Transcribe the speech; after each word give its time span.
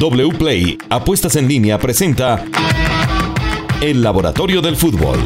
WPLAY 0.00 0.78
Apuestas 0.88 1.36
en 1.36 1.46
línea 1.46 1.78
presenta 1.78 2.42
El 3.82 4.02
Laboratorio 4.02 4.62
del 4.62 4.74
Fútbol. 4.74 5.18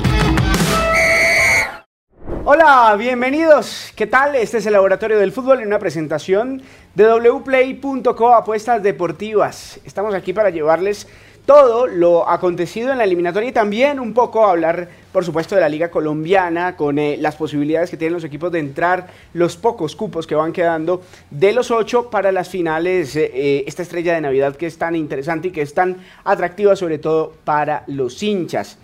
Hola, 2.45 2.97
bienvenidos. 2.99 3.93
¿Qué 3.95 4.09
tal? 4.09 4.35
Este 4.35 4.59
es 4.59 4.67
el 4.67 4.73
Laboratorio 4.73 5.17
del 5.21 5.31
Fútbol 5.31 5.61
en 5.61 5.69
una 5.69 5.79
presentación 5.79 6.61
de 6.97 7.07
wplay.co 7.07 8.35
Apuestas 8.35 8.83
Deportivas. 8.83 9.79
Estamos 9.85 10.13
aquí 10.13 10.33
para 10.33 10.51
llevarles 10.51 11.07
todo 11.47 11.87
lo 11.87 12.29
acontecido 12.29 12.91
en 12.93 12.99
la 12.99 13.05
eliminatoria 13.05 13.51
y 13.51 13.53
también 13.53 14.01
un 14.01 14.15
poco 14.15 14.47
hablar, 14.47 14.89
por 15.13 15.25
supuesto, 15.25 15.55
de 15.55 15.61
la 15.61 15.69
Liga 15.69 15.91
Colombiana, 15.91 16.77
con 16.77 16.99
eh, 16.99 17.17
las 17.19 17.37
posibilidades 17.37 17.91
que 17.91 17.97
tienen 17.97 18.15
los 18.15 18.25
equipos 18.25 18.51
de 18.51 18.61
entrar, 18.61 19.09
los 19.35 19.57
pocos 19.57 19.95
cupos 19.95 20.27
que 20.27 20.35
van 20.35 20.53
quedando 20.53 21.03
de 21.31 21.53
los 21.53 21.71
ocho 21.71 22.09
para 22.09 22.33
las 22.33 22.49
finales, 22.49 23.15
eh, 23.17 23.31
eh, 23.35 23.65
esta 23.67 23.83
estrella 23.83 24.15
de 24.15 24.23
Navidad 24.23 24.57
que 24.57 24.67
es 24.67 24.79
tan 24.79 24.97
interesante 24.97 25.49
y 25.49 25.51
que 25.51 25.63
es 25.63 25.75
tan 25.75 25.99
atractiva, 26.25 26.77
sobre 26.77 26.99
todo 26.99 27.35
para 27.45 27.85
los 27.89 28.23
hinchas. 28.23 28.79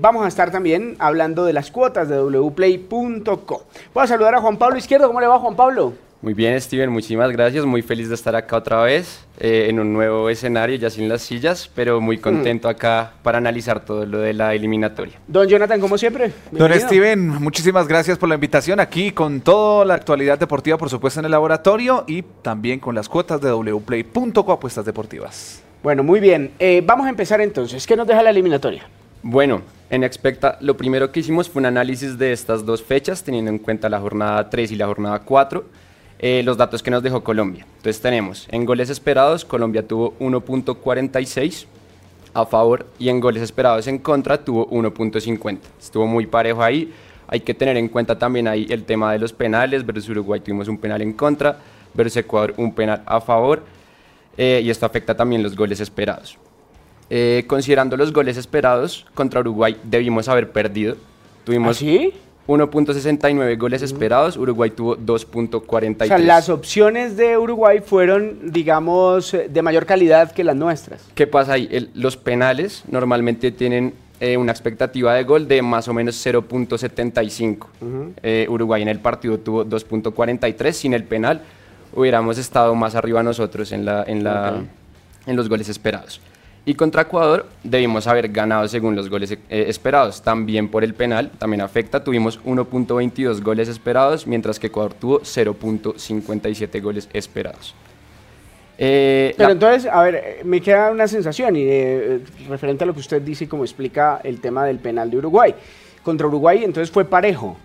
vamos 0.00 0.24
a 0.24 0.28
estar 0.28 0.50
también 0.50 0.96
hablando 0.98 1.44
de 1.44 1.52
las 1.52 1.70
cuotas 1.70 2.08
de 2.08 2.18
wplay.co. 2.20 3.64
Voy 3.94 4.04
a 4.04 4.06
saludar 4.06 4.34
a 4.34 4.40
Juan 4.40 4.56
Pablo 4.56 4.78
Izquierdo. 4.78 5.08
¿Cómo 5.08 5.20
le 5.20 5.26
va, 5.26 5.38
Juan 5.38 5.56
Pablo? 5.56 6.05
Muy 6.22 6.32
bien, 6.32 6.58
Steven, 6.60 6.90
muchísimas 6.90 7.30
gracias. 7.30 7.64
Muy 7.66 7.82
feliz 7.82 8.08
de 8.08 8.14
estar 8.14 8.34
acá 8.34 8.56
otra 8.56 8.82
vez 8.82 9.26
eh, 9.38 9.66
en 9.68 9.78
un 9.78 9.92
nuevo 9.92 10.30
escenario, 10.30 10.76
ya 10.76 10.88
sin 10.88 11.08
las 11.08 11.22
sillas, 11.22 11.70
pero 11.74 12.00
muy 12.00 12.16
contento 12.18 12.68
acá 12.68 13.12
para 13.22 13.38
analizar 13.38 13.84
todo 13.84 14.06
lo 14.06 14.18
de 14.20 14.32
la 14.32 14.54
eliminatoria. 14.54 15.14
Don 15.28 15.46
Jonathan, 15.46 15.78
como 15.78 15.98
siempre. 15.98 16.32
Don 16.50 16.72
Steven, 16.72 17.28
muchísimas 17.28 17.86
gracias 17.86 18.16
por 18.16 18.30
la 18.30 18.34
invitación 18.34 18.80
aquí 18.80 19.12
con 19.12 19.42
toda 19.42 19.84
la 19.84 19.94
actualidad 19.94 20.38
deportiva, 20.38 20.78
por 20.78 20.88
supuesto, 20.88 21.20
en 21.20 21.26
el 21.26 21.32
laboratorio 21.32 22.04
y 22.06 22.22
también 22.22 22.80
con 22.80 22.94
las 22.94 23.08
cuotas 23.08 23.40
de 23.42 23.52
wplay.co 23.52 24.52
apuestas 24.52 24.86
deportivas. 24.86 25.62
Bueno, 25.82 26.02
muy 26.02 26.18
bien. 26.18 26.52
Eh, 26.58 26.82
vamos 26.84 27.06
a 27.06 27.10
empezar 27.10 27.42
entonces. 27.42 27.86
¿Qué 27.86 27.94
nos 27.94 28.06
deja 28.06 28.22
la 28.22 28.30
eliminatoria? 28.30 28.88
Bueno, 29.22 29.60
en 29.90 30.02
Expecta 30.02 30.56
lo 30.62 30.76
primero 30.76 31.12
que 31.12 31.20
hicimos 31.20 31.50
fue 31.50 31.60
un 31.60 31.66
análisis 31.66 32.16
de 32.16 32.32
estas 32.32 32.64
dos 32.64 32.82
fechas, 32.82 33.22
teniendo 33.22 33.50
en 33.50 33.58
cuenta 33.58 33.88
la 33.90 34.00
jornada 34.00 34.48
3 34.48 34.72
y 34.72 34.76
la 34.76 34.86
jornada 34.86 35.20
4 35.20 35.86
eh, 36.18 36.42
los 36.44 36.56
datos 36.56 36.82
que 36.82 36.90
nos 36.90 37.02
dejó 37.02 37.22
Colombia. 37.22 37.66
Entonces 37.76 38.00
tenemos 38.00 38.46
en 38.50 38.64
goles 38.64 38.90
esperados, 38.90 39.44
Colombia 39.44 39.86
tuvo 39.86 40.14
1.46 40.18 41.66
a 42.32 42.44
favor 42.46 42.86
y 42.98 43.08
en 43.08 43.20
goles 43.20 43.42
esperados 43.42 43.86
en 43.86 43.98
contra 43.98 44.42
tuvo 44.42 44.68
1.50. 44.70 45.58
Estuvo 45.80 46.06
muy 46.06 46.26
parejo 46.26 46.62
ahí. 46.62 46.92
Hay 47.28 47.40
que 47.40 47.54
tener 47.54 47.76
en 47.76 47.88
cuenta 47.88 48.18
también 48.18 48.46
ahí 48.46 48.66
el 48.70 48.84
tema 48.84 49.12
de 49.12 49.18
los 49.18 49.32
penales. 49.32 49.84
Versus 49.84 50.10
Uruguay 50.10 50.40
tuvimos 50.40 50.68
un 50.68 50.78
penal 50.78 51.02
en 51.02 51.12
contra, 51.12 51.58
versus 51.94 52.18
Ecuador 52.18 52.54
un 52.56 52.74
penal 52.74 53.02
a 53.06 53.20
favor. 53.20 53.62
Eh, 54.36 54.60
y 54.62 54.70
esto 54.70 54.86
afecta 54.86 55.16
también 55.16 55.42
los 55.42 55.56
goles 55.56 55.80
esperados. 55.80 56.38
Eh, 57.08 57.44
considerando 57.46 57.96
los 57.96 58.12
goles 58.12 58.36
esperados, 58.36 59.06
contra 59.14 59.40
Uruguay 59.40 59.76
debimos 59.82 60.28
haber 60.28 60.50
perdido. 60.50 60.96
Tuvimos, 61.44 61.80
¿Ah, 61.80 61.84
1.69 62.46 63.58
goles 63.58 63.82
esperados, 63.82 64.36
Uruguay 64.36 64.70
tuvo 64.70 64.96
2.43. 64.96 66.04
O 66.04 66.06
sea, 66.06 66.18
las 66.18 66.48
opciones 66.48 67.16
de 67.16 67.36
Uruguay 67.36 67.80
fueron, 67.84 68.52
digamos, 68.52 69.36
de 69.48 69.62
mayor 69.62 69.86
calidad 69.86 70.32
que 70.32 70.44
las 70.44 70.56
nuestras. 70.56 71.04
¿Qué 71.14 71.26
pasa 71.26 71.54
ahí? 71.54 71.90
los 71.94 72.16
penales 72.16 72.84
normalmente 72.88 73.50
tienen 73.50 73.94
eh, 74.20 74.36
una 74.36 74.52
expectativa 74.52 75.14
de 75.14 75.24
gol 75.24 75.48
de 75.48 75.60
más 75.60 75.88
o 75.88 75.92
menos 75.92 76.24
0.75. 76.24 77.66
Eh, 78.22 78.46
Uruguay 78.48 78.82
en 78.82 78.88
el 78.88 79.00
partido 79.00 79.38
tuvo 79.38 79.64
2.43, 79.64 80.72
sin 80.72 80.94
el 80.94 81.04
penal 81.04 81.42
hubiéramos 81.92 82.38
estado 82.38 82.74
más 82.74 82.94
arriba 82.94 83.22
nosotros 83.22 83.72
en, 83.72 83.84
la, 83.84 84.04
en, 84.06 84.22
la, 84.22 84.62
en 85.26 85.36
los 85.36 85.48
goles 85.48 85.68
esperados. 85.68 86.20
Y 86.68 86.74
contra 86.74 87.02
Ecuador 87.02 87.46
debimos 87.62 88.08
haber 88.08 88.28
ganado 88.28 88.66
según 88.66 88.96
los 88.96 89.08
goles 89.08 89.30
eh, 89.30 89.38
esperados. 89.48 90.20
También 90.20 90.68
por 90.68 90.82
el 90.82 90.94
penal, 90.94 91.30
también 91.38 91.60
afecta. 91.60 92.02
Tuvimos 92.02 92.42
1.22 92.42 93.40
goles 93.40 93.68
esperados, 93.68 94.26
mientras 94.26 94.58
que 94.58 94.66
Ecuador 94.66 94.92
tuvo 94.92 95.20
0.57 95.20 96.82
goles 96.82 97.08
esperados. 97.12 97.72
Eh, 98.78 99.32
Pero 99.36 99.52
entonces, 99.52 99.90
a 99.90 100.02
ver, 100.02 100.14
eh, 100.16 100.40
me 100.44 100.60
queda 100.60 100.90
una 100.90 101.06
sensación 101.06 101.54
y 101.54 101.68
referente 102.48 102.82
a 102.82 102.86
lo 102.88 102.94
que 102.94 103.00
usted 103.00 103.22
dice 103.22 103.44
y 103.44 103.46
como 103.46 103.62
explica 103.62 104.20
el 104.24 104.40
tema 104.40 104.64
del 104.64 104.80
penal 104.80 105.08
de 105.08 105.18
Uruguay. 105.18 105.54
Contra 106.02 106.26
Uruguay 106.26 106.64
entonces 106.64 106.90
fue 106.90 107.04
parejo. 107.04 107.56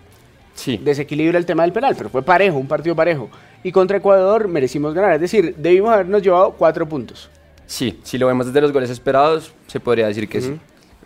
Sí. 0.54 0.76
Desequilibra 0.76 1.38
el 1.38 1.44
tema 1.44 1.64
del 1.64 1.72
penal, 1.72 1.96
pero 1.98 2.08
fue 2.08 2.22
parejo, 2.22 2.56
un 2.56 2.68
partido 2.68 2.94
parejo. 2.94 3.28
Y 3.64 3.72
contra 3.72 3.96
Ecuador 3.96 4.46
merecimos 4.46 4.94
ganar. 4.94 5.14
Es 5.14 5.22
decir, 5.22 5.56
debimos 5.56 5.92
habernos 5.92 6.22
llevado 6.22 6.52
cuatro 6.52 6.88
puntos. 6.88 7.28
Sí, 7.72 7.98
si 8.02 8.18
lo 8.18 8.26
vemos 8.26 8.44
desde 8.44 8.60
los 8.60 8.70
goles 8.70 8.90
esperados, 8.90 9.54
se 9.66 9.80
podría 9.80 10.06
decir 10.06 10.28
que 10.28 10.42
sí. 10.42 10.60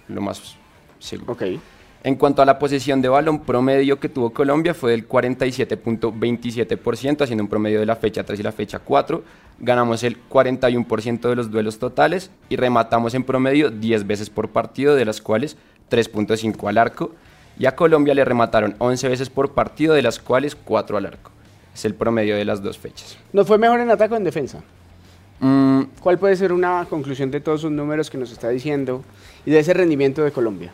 Lo 0.09 0.21
más 0.21 0.57
seguro. 0.99 1.35
Okay. 1.35 1.61
En 2.03 2.17
cuanto 2.17 2.43
a 2.43 2.45
la 2.45 2.59
posición 2.59 3.01
de 3.01 3.09
balón 3.09 3.45
promedio 3.45 4.01
que 4.01 4.09
tuvo 4.09 4.31
Colombia 4.31 4.75
fue 4.75 4.91
del 4.91 5.09
47.27%, 5.09 7.23
haciendo 7.23 7.45
un 7.45 7.49
promedio 7.49 7.79
de 7.79 7.87
la 7.87 7.95
fecha 7.95 8.25
3 8.25 8.41
y 8.41 8.43
la 8.43 8.51
fecha 8.51 8.81
4. 8.81 9.23
Ganamos 9.61 10.03
el 10.03 10.19
41% 10.29 11.29
de 11.29 11.37
los 11.37 11.53
duelos 11.53 11.79
totales 11.79 12.33
y 12.49 12.57
rematamos 12.57 13.15
en 13.15 13.23
promedio 13.23 13.71
10 13.71 14.05
veces 14.05 14.29
por 14.29 14.49
partido, 14.49 14.97
de 14.97 15.05
las 15.05 15.21
cuales 15.21 15.57
3.5 15.89 16.69
al 16.69 16.79
arco. 16.79 17.13
Y 17.61 17.67
a 17.67 17.77
Colombia 17.77 18.13
le 18.13 18.25
remataron 18.25 18.75
11 18.79 19.09
veces 19.09 19.31
por 19.31 19.53
partido, 19.53 19.95
de 19.95 20.03
las 20.03 20.19
cuales 20.19 20.57
4 20.57 20.97
al 20.97 21.07
arco. 21.07 21.31
Es 21.73 21.85
el 21.85 21.95
promedio 21.95 22.35
de 22.35 22.45
las 22.45 22.61
dos 22.61 22.77
fechas. 22.77 23.17
¿Nos 23.33 23.47
fue 23.47 23.57
mejor 23.57 23.79
en 23.79 23.93
ataque 23.93 24.15
o 24.15 24.17
en 24.17 24.25
defensa? 24.25 24.65
Mm, 25.41 25.83
¿Cuál 26.01 26.19
puede 26.19 26.37
ser 26.37 26.53
una 26.53 26.87
conclusión 26.89 27.31
de 27.31 27.41
todos 27.41 27.61
sus 27.61 27.71
números 27.71 28.11
que 28.11 28.19
nos 28.19 28.33
está 28.33 28.49
diciendo 28.49 29.05
y 29.45 29.51
de 29.51 29.59
ese 29.59 29.75
rendimiento 29.75 30.23
de 30.25 30.33
Colombia? 30.33 30.73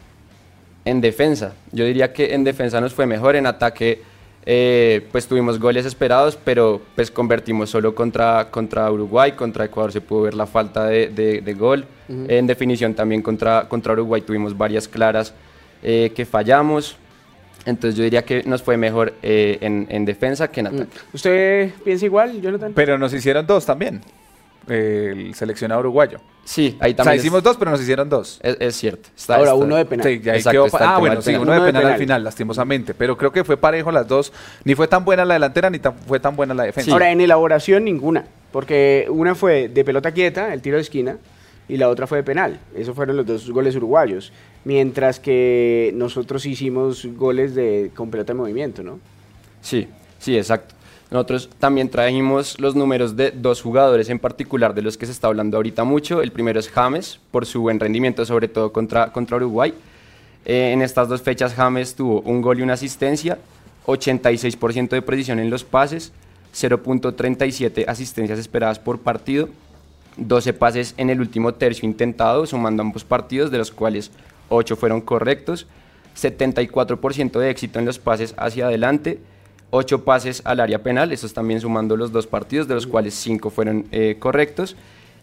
En 0.85 1.01
defensa, 1.01 1.55
yo 1.73 1.85
diría 1.85 2.13
que 2.13 2.35
en 2.35 2.45
defensa 2.45 2.81
nos 2.81 2.93
fue 2.93 3.07
mejor, 3.07 3.37
en 3.37 3.47
ataque 3.47 4.03
eh, 4.45 5.07
pues 5.13 5.27
tuvimos 5.27 5.59
goles 5.61 5.87
esperados, 5.87 6.37
pero 6.45 6.81
pues 6.97 7.11
convertimos 7.11 7.71
solo 7.71 7.95
contra, 7.95 8.51
contra 8.51 8.91
Uruguay, 8.91 9.33
contra 9.33 9.65
Ecuador 9.65 9.93
se 9.93 10.01
pudo 10.01 10.23
ver 10.23 10.35
la 10.35 10.47
falta 10.47 10.87
de, 10.87 11.57
gol, 11.57 11.87
en 12.09 12.47
definición 12.47 12.95
también 12.95 13.23
contra, 13.23 13.69
contra 13.69 13.93
Uruguay 13.93 14.23
tuvimos 14.23 14.57
varias 14.59 14.89
claras 14.89 15.33
eh, 15.83 16.13
que 16.15 16.25
fallamos, 16.25 16.97
entonces 17.65 17.97
yo 17.97 18.03
diría 18.03 18.25
que 18.25 18.43
nos 18.43 18.63
fue 18.63 18.77
mejor 18.77 19.15
eh, 19.23 19.59
en, 19.61 20.05
defensa 20.05 20.49
que 20.49 20.61
en 20.61 20.67
mm. 20.67 20.75
ataque. 20.75 20.99
¿Usted 21.13 21.71
piensa 21.85 22.05
igual, 22.05 22.41
Jonathan? 22.41 22.73
Pero 22.75 22.99
nos 22.99 23.15
hicieron 23.15 23.47
dos 23.47 23.65
también 23.65 24.01
el 24.69 25.35
seleccionado 25.35 25.81
uruguayo. 25.81 26.19
Sí, 26.45 26.77
ahí 26.81 26.95
también. 26.95 27.01
O 27.01 27.05
sea, 27.05 27.15
hicimos 27.17 27.43
dos, 27.43 27.57
pero 27.57 27.71
nos 27.71 27.81
hicieron 27.81 28.09
dos. 28.09 28.41
Es, 28.43 28.77
cierto. 28.77 29.09
Ahora 29.29 29.55
uno 29.55 29.77
de 29.77 29.85
penal. 29.85 30.07
Sí, 30.07 30.21
ya 30.21 30.35
ah, 30.81 30.99
bueno, 30.99 31.23
sí, 31.23 31.35
uno, 31.35 31.53
de, 31.53 31.61
penal 31.61 31.87
al 31.87 31.99
final, 31.99 32.25
lastimosamente. 32.25 32.95
Pero 32.95 33.17
creo 33.17 33.33
que 33.33 33.45
fue 33.45 33.57
parejo 33.57 33.93
las 33.93 34.09
dos. 34.09 34.33
Ni 34.65 34.75
fue 34.75 34.89
tan 34.89 35.05
buena 35.05 35.25
la 35.25 35.35
delantera, 35.35 35.71
ni 35.71 35.81
fue 36.07 36.21
tan 36.21 36.35
buena 36.35 36.55
la 36.55 36.65
defensa. 36.65 36.93
Ahora, 36.93 37.11
en 37.11 37.21
elaboración, 37.21 37.85
ninguna. 37.85 38.25
Porque 38.51 39.07
una 39.09 39.35
fue 39.35 39.69
de 39.69 39.85
pelota 39.85 40.13
quieta, 40.13 40.53
el 40.53 40.61
tiro 40.61 40.77
de 40.77 40.83
esquina, 40.83 41.19
y 41.69 41.77
la 41.77 41.89
otra 41.89 42.07
fue 42.07 42.19
de 42.19 42.25
penal. 42.25 42.61
Esos 42.77 42.95
fueron 42.95 43.17
los 43.17 43.27
dos 43.27 43.51
goles 43.51 43.77
uruguayos. 43.77 44.33
Mientras 44.65 45.21
que 45.21 45.93
nosotros 45.95 46.45
hicimos 46.45 47.07
goles 47.17 47.55
de, 47.55 47.91
con 47.95 48.11
pelota 48.11 48.33
de 48.33 48.39
movimiento, 48.39 48.83
¿no? 48.83 48.99
Sí, 49.61 49.89
sí, 50.19 50.37
exacto. 50.37 50.75
Nosotros 51.13 51.51
también 51.59 51.91
trajimos 51.91 52.59
los 52.59 52.75
números 52.75 53.15
de 53.17 53.33
dos 53.33 53.61
jugadores 53.61 54.09
en 54.09 54.19
particular 54.19 54.73
de 54.73 54.81
los 54.81 54.97
que 54.97 55.05
se 55.05 55.13
está 55.13 55.27
hablando 55.27 55.59
ahorita 55.59 55.85
mucho. 55.85 56.23
El 56.23 56.33
primero 56.33 56.59
es 56.59 56.71
James, 56.71 57.21
por 57.31 57.45
su 57.45 57.61
buen 57.61 57.79
rendimiento, 57.79 58.25
sobre 58.25 58.49
todo 58.49 58.73
contra, 58.73 59.13
contra 59.13 59.37
Uruguay. 59.37 59.75
Eh, 60.47 60.73
en 60.73 60.81
estas 60.81 61.11
dos 61.11 61.21
fechas 61.21 61.53
James 61.53 61.95
tuvo 61.95 62.23
un 62.23 62.41
gol 62.41 62.59
y 62.59 62.63
una 62.63 62.73
asistencia, 62.73 63.37
86% 63.85 64.89
de 64.89 65.03
precisión 65.03 65.39
en 65.39 65.51
los 65.51 65.65
pases, 65.65 66.15
0.37 66.55 67.85
asistencias 67.87 68.39
esperadas 68.39 68.79
por 68.79 68.99
partido, 68.99 69.51
12 70.17 70.55
pases 70.55 70.95
en 70.97 71.11
el 71.11 71.21
último 71.21 71.53
tercio 71.53 71.87
intentado, 71.87 72.47
sumando 72.47 72.83
ambos 72.83 73.05
partidos, 73.05 73.51
de 73.51 73.59
los 73.59 73.71
cuales 73.71 74.13
8 74.49 74.77
fueron 74.77 75.03
correctos, 75.03 75.67
74% 76.17 77.39
de 77.39 77.51
éxito 77.51 77.79
en 77.79 77.85
los 77.85 77.99
pases 77.99 78.35
hacia 78.39 78.65
adelante, 78.65 79.19
8 79.75 80.05
pases 80.05 80.43
al 80.45 80.61
área 80.61 80.83
penal, 80.83 81.13
estos 81.13 81.33
también 81.33 81.59
sumando 81.59 81.97
los 81.97 82.13
dos 82.13 82.27
partidos, 82.27 82.69
de 82.69 82.75
los 82.75 82.87
cuales 82.87 83.15
5 83.15 83.49
fueron 83.49 83.87
eh, 83.91 84.17
correctos, 84.19 84.77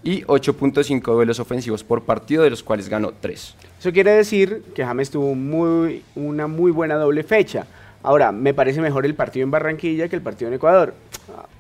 y 0.04 0.24
8.5 0.24 1.04
duelos 1.04 1.40
ofensivos 1.40 1.84
por 1.84 2.02
partido, 2.02 2.44
de 2.44 2.50
los 2.50 2.64
cuales 2.64 2.90
ganó 2.90 3.14
3. 3.20 3.56
Eso 3.80 3.92
quiere 3.92 4.12
decir 4.12 4.64
que 4.74 4.84
James 4.84 5.12
tuvo 5.12 5.36
muy, 5.36 6.04
una 6.16 6.48
muy 6.48 6.72
buena 6.72 6.96
doble 6.96 7.22
fecha. 7.22 7.68
Ahora, 8.02 8.32
me 8.32 8.56
parece 8.56 8.82
mejor 8.82 9.06
el 9.06 9.14
partido 9.14 9.44
en 9.44 9.52
Barranquilla 9.52 10.08
que 10.08 10.16
el 10.16 10.24
partido 10.24 10.48
en 10.48 10.56
Ecuador. 10.56 10.96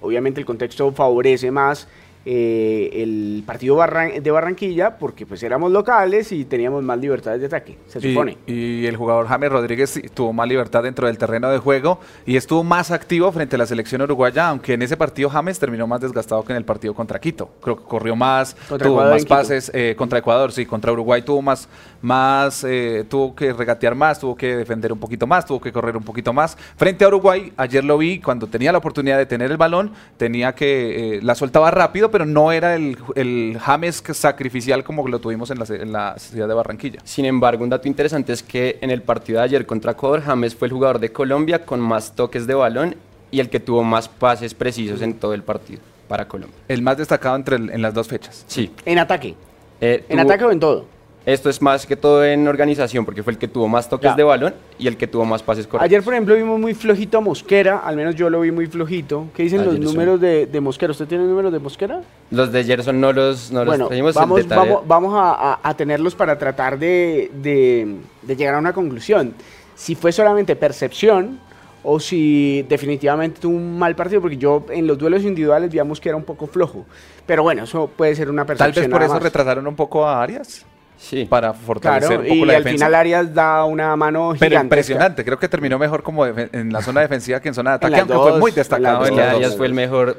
Obviamente 0.01 0.39
el 0.39 0.47
contexto 0.47 0.91
favorece 0.91 1.51
más 1.51 1.87
eh, 2.25 2.89
el 3.01 3.43
partido 3.45 3.75
Barran- 3.77 4.21
de 4.21 4.31
Barranquilla 4.31 4.97
porque 4.97 5.25
pues 5.25 5.41
éramos 5.41 5.71
locales 5.71 6.31
y 6.31 6.45
teníamos 6.45 6.83
más 6.83 6.99
libertades 6.99 7.39
de 7.39 7.47
ataque, 7.47 7.77
se 7.87 7.99
Y- 7.99 8.13
supone. 8.13 8.37
Y, 8.45 8.85
el 8.85 8.95
jugador 8.97 9.27
James 9.27 9.49
Rodríguez 9.51 10.01
tuvo 10.13 10.33
más 10.33 10.47
libertad 10.47 10.83
dentro 10.83 11.07
del 11.07 11.17
terreno 11.17 11.49
de 11.49 11.57
juego 11.59 11.99
y 12.25 12.35
estuvo 12.35 12.63
más 12.63 12.91
activo 12.91 13.31
frente 13.31 13.55
a 13.55 13.59
la 13.59 13.65
selección 13.65 14.01
uruguaya, 14.01 14.49
aunque 14.49 14.73
en 14.73 14.81
ese 14.81 14.97
partido 14.97 15.29
James 15.29 15.57
terminó 15.59 15.87
más 15.87 16.01
desgastado 16.01 16.43
que 16.43 16.51
en 16.53 16.57
el 16.57 16.65
partido 16.65 16.93
contra 16.93 17.19
Quito. 17.19 17.49
Creo 17.61 17.77
que 17.77 17.83
corrió 17.83 18.15
más, 18.15 18.55
Contra 18.67 18.87
tuvo 18.87 18.97
Ecuador 18.97 19.13
más 19.13 19.25
pases 19.25 19.71
eh, 19.73 19.95
contra 19.97 20.19
Ecuador, 20.19 20.51
sí, 20.51 20.65
contra 20.65 20.91
Uruguay 20.91 21.21
tuvo 21.21 21.41
más, 21.41 21.69
más 22.01 22.63
eh, 22.63 23.05
tuvo 23.09 23.35
que 23.35 23.51
regatear 23.53 23.95
más, 23.95 24.19
tuvo 24.19 24.35
que 24.35 24.55
defender 24.55 24.91
un 24.93 24.99
poquito 24.99 25.27
más, 25.27 25.45
tuvo 25.45 25.59
que 25.59 25.71
correr 25.71 25.97
un 25.97 26.03
poquito 26.03 26.33
más. 26.33 26.57
Frente 26.77 27.03
a 27.05 27.07
Uruguay, 27.07 27.51
ayer 27.57 27.83
lo 27.83 27.97
vi 27.97 28.19
cuando 28.19 28.47
tenía 28.47 28.71
la 28.71 28.77
oportunidad 28.77 29.17
de 29.17 29.25
tener 29.25 29.51
el 29.51 29.57
balón, 29.57 29.91
tenía 30.17 30.53
que 30.53 31.17
eh, 31.17 31.19
la 31.21 31.35
soltaba 31.35 31.71
rápido, 31.71 32.09
pero 32.11 32.25
no 32.25 32.51
era 32.51 32.75
el, 32.75 32.97
el 33.15 33.57
James 33.59 34.03
sacrificial 34.13 34.83
como 34.83 35.07
lo 35.07 35.19
tuvimos 35.19 35.51
en 35.51 35.59
la, 35.59 35.65
en 35.69 35.91
la 35.91 36.15
ciudad 36.17 36.47
de 36.47 36.53
Barranquilla. 36.53 36.99
Sin 37.03 37.25
embargo, 37.25 37.63
un 37.63 37.69
dato 37.69 37.87
interesante 37.87 38.33
es 38.33 38.43
que 38.43 38.77
en 38.81 38.91
el 38.91 39.01
partido 39.01 39.39
de 39.39 39.45
ayer 39.45 39.65
contra 39.65 39.91
Ecuador, 39.91 40.21
James 40.21 40.55
fue 40.55 40.67
el 40.67 40.73
jugador 40.73 40.99
de 40.99 41.11
Colombia 41.11 41.65
con 41.65 41.79
más 41.79 42.15
toques 42.15 42.47
de 42.47 42.53
balón 42.53 42.95
y 43.31 43.39
el 43.39 43.49
que 43.49 43.59
tuvo 43.59 43.83
más 43.83 44.07
pases 44.09 44.53
precisos 44.53 45.01
en 45.01 45.13
todo 45.15 45.33
el 45.33 45.43
partido 45.43 45.81
para 46.07 46.27
Colombia. 46.27 46.57
El 46.67 46.81
más 46.81 46.97
destacado 46.97 47.35
entre 47.35 47.57
el- 47.57 47.69
en 47.69 47.81
las 47.81 47.93
dos 47.93 48.07
fechas. 48.07 48.43
Sí. 48.47 48.71
En 48.85 48.97
ataque, 48.97 49.35
eh, 49.79 50.03
en 50.09 50.17
tuvo- 50.17 50.21
ataque 50.23 50.45
o 50.45 50.51
en 50.51 50.59
todo. 50.59 50.85
Esto 51.25 51.49
es 51.49 51.61
más 51.61 51.85
que 51.85 51.95
todo 51.95 52.23
en 52.25 52.47
organización, 52.47 53.05
porque 53.05 53.21
fue 53.23 53.33
el 53.33 53.37
que 53.39 53.47
tuvo 53.47 53.67
más 53.67 53.87
toques 53.89 54.09
Ya. 54.11 54.15
de 54.15 54.23
balón 54.23 54.53
y 54.79 54.87
el 54.87 54.97
que 54.97 55.05
tuvo 55.05 55.25
más 55.25 55.43
pases 55.43 55.67
correctos. 55.67 55.85
Ayer, 55.85 56.01
por 56.01 56.13
ejemplo, 56.13 56.33
vimos 56.33 56.59
muy 56.59 56.73
flojito 56.73 57.17
a 57.19 57.21
Mosquera, 57.21 57.79
al 57.79 57.95
menos 57.97 58.15
yo 58.15 58.29
lo 58.29 58.39
vi 58.41 58.51
muy 58.51 58.65
flojito. 58.67 59.25
¿Qué 59.35 59.43
dicen 59.43 59.59
los 59.65 59.75
Ayer 59.75 59.79
sí. 59.87 59.93
números 59.93 60.19
de, 60.21 60.45
de 60.47 60.61
Mosquera? 60.61 60.91
¿Usted 60.91 61.05
tiene 61.07 61.25
números 61.25 61.51
de 61.51 61.59
Mosquera? 61.59 62.01
Los 62.31 62.51
de 62.51 62.63
Gerson 62.63 62.99
no 62.99 63.11
los, 63.13 63.51
no 63.51 63.65
bueno, 63.65 63.89
los 63.89 63.91
el 63.91 64.01
vamos, 64.13 64.47
vamos, 64.47 64.87
vamos 64.87 65.13
a, 65.15 65.53
a- 65.53 65.59
a 65.61 65.73
tenerlos 65.75 66.15
para 66.15 66.37
tratar 66.37 66.79
de, 66.79 67.29
de- 67.33 67.97
de 68.23 68.35
llegar 68.35 68.55
a 68.55 68.59
una 68.59 68.73
conclusión. 68.73 69.33
Si 69.75 69.95
fue 69.95 70.11
solamente 70.11 70.55
percepción 70.55 71.39
o 71.83 71.99
si 71.99 72.65
definitivamente 72.67 73.39
tuvo 73.41 73.55
un 73.55 73.77
mal 73.77 73.95
partido, 73.95 74.19
porque 74.21 74.37
yo 74.37 74.65
en 74.69 74.87
los 74.87 74.97
duelos 74.97 75.23
individuales 75.23 75.69
veíamos 75.69 75.99
que 76.01 76.09
era 76.09 76.15
un 76.17 76.23
poco 76.23 76.47
flojo. 76.47 76.85
Pero 77.25 77.43
bueno, 77.43 77.63
eso 77.65 77.87
puede 77.95 78.15
ser 78.15 78.29
una 78.29 78.45
Tal 78.45 78.57
percepción. 78.57 78.85
vez 78.85 78.91
por 78.91 79.03
eso 79.03 79.13
más. 79.13 79.23
retrasaron 79.23 79.67
un 79.67 79.75
poco 79.75 80.05
a 80.07 80.21
Arias 80.23 80.65
Sí. 80.99 81.25
para 81.25 81.53
fortalecer 81.53 82.07
Claro, 82.09 82.21
un 82.23 82.27
poco 82.27 82.35
y 82.35 82.45
la 82.45 82.57
al 82.57 82.63
defensa. 82.63 82.85
final 82.85 82.95
Arias 82.99 83.33
da 83.33 83.63
una 83.65 83.95
mano 83.95 84.29
Pero 84.37 84.49
gigantesca. 84.49 84.61
impresionante, 84.63 85.25
creo 85.25 85.39
que 85.39 85.47
terminó 85.47 85.79
mejor 85.79 86.03
como 86.03 86.25
en 86.27 86.71
la 86.73 86.81
zona 86.81 87.01
defensiva 87.01 87.39
que 87.39 87.47
en 87.47 87.53
zona 87.55 87.71
de 87.71 87.75
ataque, 87.77 87.99
aunque 88.01 88.13
dos, 88.13 88.29
fue 88.29 88.39
muy 88.39 88.49
en 88.51 88.55
destacado 88.55 89.05
en 89.05 89.15
dos. 89.15 89.23
Arias 89.25 89.49
dos. 89.51 89.57
fue 89.57 89.65
el 89.67 89.73
mejor 89.73 90.17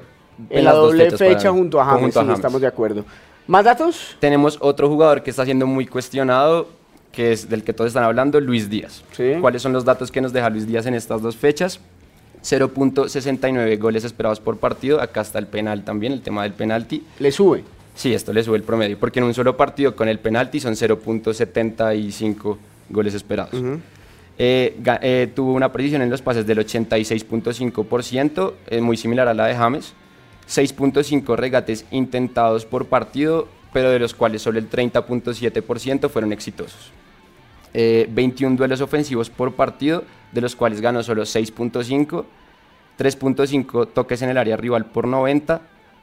En 0.49 0.65
la 0.65 0.71
las 0.71 0.75
dos 0.81 0.87
doble 0.93 1.05
fechas 1.05 1.19
fecha 1.19 1.39
para- 1.39 1.51
junto 1.53 1.81
a 1.81 1.85
James, 1.85 2.01
junto 2.03 2.19
a 2.19 2.23
sí, 2.23 2.27
James. 2.27 2.39
estamos 2.39 2.61
de 2.63 2.67
acuerdo. 2.67 3.05
¿Más 3.47 3.65
datos? 3.65 4.17
Tenemos 4.21 4.57
otro 4.61 4.89
jugador 4.89 5.23
que 5.23 5.31
está 5.31 5.45
siendo 5.45 5.67
muy 5.67 5.87
cuestionado, 5.87 6.69
que 7.13 7.33
es 7.33 7.49
del 7.51 7.63
que 7.63 7.73
todos 7.75 7.89
están 7.89 8.05
hablando, 8.05 8.41
Luis 8.41 8.71
Díaz. 8.71 9.03
Sí. 9.13 9.35
¿Cuáles 9.41 9.61
son 9.61 9.73
los 9.75 9.85
datos 9.85 10.11
que 10.11 10.21
nos 10.23 10.33
deja 10.33 10.49
Luis 10.49 10.67
Díaz 10.67 10.87
en 10.87 10.95
estas 10.95 11.21
dos 11.21 11.37
fechas? 11.37 11.79
0.69 12.43 13.77
goles 13.79 14.05
esperados 14.05 14.41
por 14.41 14.57
partido. 14.59 15.01
Acá 15.01 15.21
está 15.21 15.39
el 15.39 15.47
penal 15.47 15.85
también, 15.85 16.13
el 16.13 16.23
tema 16.23 16.45
del 16.45 16.53
penalti. 16.53 17.05
Le 17.19 17.31
sube. 17.33 17.65
Sí, 18.01 18.15
esto 18.15 18.33
le 18.33 18.43
sube 18.43 18.57
el 18.57 18.63
promedio, 18.63 18.99
porque 18.99 19.19
en 19.19 19.27
un 19.27 19.35
solo 19.35 19.59
partido 19.59 19.95
con 19.95 20.09
el 20.09 20.19
penalti 20.19 20.59
son 20.59 20.73
0.75 20.73 22.57
goles 22.89 23.13
esperados. 23.13 23.63
Eh, 24.39 24.81
eh, 25.03 25.31
tuvo 25.35 25.53
una 25.53 25.71
precisión 25.71 26.01
en 26.01 26.09
los 26.09 26.23
pases 26.23 26.47
del 26.47 26.61
86.5%, 26.61 28.55
eh, 28.69 28.81
muy 28.81 28.97
similar 28.97 29.29
a 29.29 29.35
la 29.35 29.45
de 29.49 29.55
James. 29.55 29.93
6.5 30.49 31.37
regates 31.37 31.85
intentados 31.91 32.65
por 32.65 32.87
partido, 32.87 33.49
pero 33.71 33.91
de 33.91 33.99
los 33.99 34.15
cuales 34.15 34.41
solo 34.41 34.59
el 34.59 34.71
30.7% 34.71 36.09
fueron 36.09 36.33
exitosos. 36.33 36.93
Eh, 37.75 38.09
21 38.11 38.57
duelos 38.57 38.81
ofensivos 38.81 39.29
por 39.29 39.53
partido, 39.57 40.05
de 40.33 40.41
los 40.41 40.57
cuales 40.57 40.81
ganó 40.81 41.03
solo 41.03 41.25
6.5, 41.25 42.25
3.5 42.99 43.89
toques 43.93 44.23
en 44.23 44.31
el 44.31 44.39
área 44.39 44.57
rival 44.57 44.87
por 44.87 45.07
90, 45.07 45.61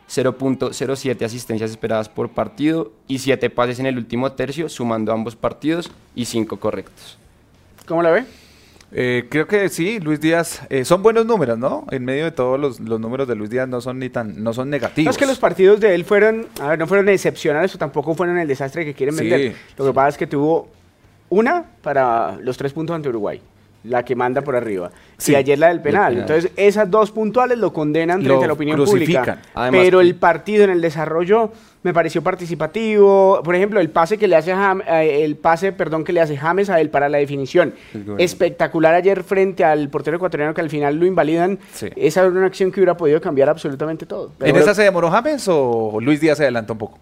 0.07 0.09 1.23
asistencias 1.25 1.69
esperadas 1.71 2.09
por 2.09 2.29
partido 2.29 2.91
y 3.07 3.19
7 3.19 3.49
pases 3.49 3.79
en 3.79 3.85
el 3.87 3.97
último 3.97 4.31
tercio, 4.31 4.69
sumando 4.69 5.11
ambos 5.11 5.35
partidos 5.35 5.91
y 6.15 6.25
5 6.25 6.59
correctos. 6.59 7.17
¿Cómo 7.87 8.01
la 8.01 8.11
ve? 8.11 8.23
Eh, 8.93 9.25
creo 9.29 9.47
que 9.47 9.67
sí, 9.67 9.99
Luis 9.99 10.21
Díaz, 10.21 10.61
eh, 10.69 10.85
son 10.85 11.03
buenos 11.03 11.25
números, 11.25 11.57
¿no? 11.57 11.85
En 11.91 12.05
medio 12.05 12.23
de 12.23 12.31
todos 12.31 12.57
los, 12.57 12.79
los 12.79 13.01
números 13.01 13.27
de 13.27 13.35
Luis 13.35 13.49
Díaz 13.49 13.67
no 13.67 13.81
son 13.81 13.99
ni 13.99 14.09
tan, 14.09 14.41
no 14.41 14.53
son 14.53 14.69
negativos. 14.69 15.05
No 15.05 15.11
es 15.11 15.17
que 15.17 15.25
los 15.25 15.39
partidos 15.39 15.81
de 15.81 15.93
él 15.93 16.05
fueron, 16.05 16.47
a 16.61 16.69
ver, 16.69 16.79
no 16.79 16.87
fueron 16.87 17.09
excepcionales 17.09 17.75
o 17.75 17.77
tampoco 17.77 18.15
fueron 18.15 18.37
el 18.37 18.47
desastre 18.47 18.85
que 18.85 18.93
quieren 18.93 19.13
Sí. 19.15 19.29
vender. 19.29 19.55
Lo 19.77 19.85
que 19.85 19.93
pasa 19.93 20.07
es 20.09 20.17
que 20.17 20.25
tuvo 20.27 20.69
una 21.29 21.65
para 21.81 22.37
los 22.41 22.55
tres 22.57 22.71
puntos 22.71 22.95
ante 22.95 23.09
Uruguay, 23.09 23.41
la 23.83 24.03
que 24.03 24.15
manda 24.15 24.41
por 24.41 24.55
arriba. 24.55 24.91
Sí, 25.17 25.31
y 25.31 25.35
ayer 25.35 25.57
la 25.57 25.69
del 25.69 25.81
penal. 25.81 26.09
penal. 26.13 26.21
Entonces, 26.29 26.51
esas 26.57 26.89
dos 26.91 27.11
puntuales 27.11 27.57
lo 27.57 27.71
condenan 27.71 28.19
Lo 28.21 28.25
frente 28.29 28.43
a 28.45 28.47
la 28.47 28.53
opinión 28.53 28.83
pública. 28.83 29.39
Además 29.53 29.81
pero 29.83 30.01
el 30.01 30.15
partido 30.15 30.63
en 30.65 30.71
el 30.71 30.81
desarrollo 30.81 31.51
me 31.83 31.93
pareció 31.93 32.21
participativo. 32.21 33.41
Por 33.43 33.55
ejemplo, 33.55 33.79
el 33.79 33.89
pase 33.89 34.17
que 34.17 34.27
le 34.27 34.35
hace 34.35 34.53
Jam- 34.53 34.83
eh, 34.87 35.23
el 35.23 35.37
pase, 35.37 35.71
perdón, 35.71 36.03
que 36.03 36.11
le 36.11 36.19
hace 36.21 36.35
James 36.37 36.69
a 36.69 36.81
él 36.81 36.89
para 36.89 37.07
la 37.07 37.17
definición. 37.19 37.73
Espectacular 38.17 38.93
ayer 38.93 39.23
frente 39.23 39.63
al 39.63 39.89
portero 39.89 40.17
ecuatoriano 40.17 40.53
que 40.53 40.61
al 40.61 40.69
final 40.69 40.95
lo 40.97 41.05
invalidan. 41.05 41.59
Sí. 41.73 41.87
Esa 41.95 42.21
era 42.21 42.29
una 42.29 42.45
acción 42.45 42.71
que 42.71 42.79
hubiera 42.79 42.97
podido 42.97 43.21
cambiar 43.21 43.49
absolutamente 43.49 44.05
todo. 44.05 44.31
Pero 44.37 44.51
¿En 44.55 44.61
esa 44.61 44.73
se 44.73 44.83
demoró 44.83 45.09
James 45.11 45.45
o 45.49 45.99
Luis 46.01 46.19
Díaz 46.19 46.37
se 46.37 46.43
adelantó 46.43 46.73
un 46.73 46.79
poco? 46.79 46.99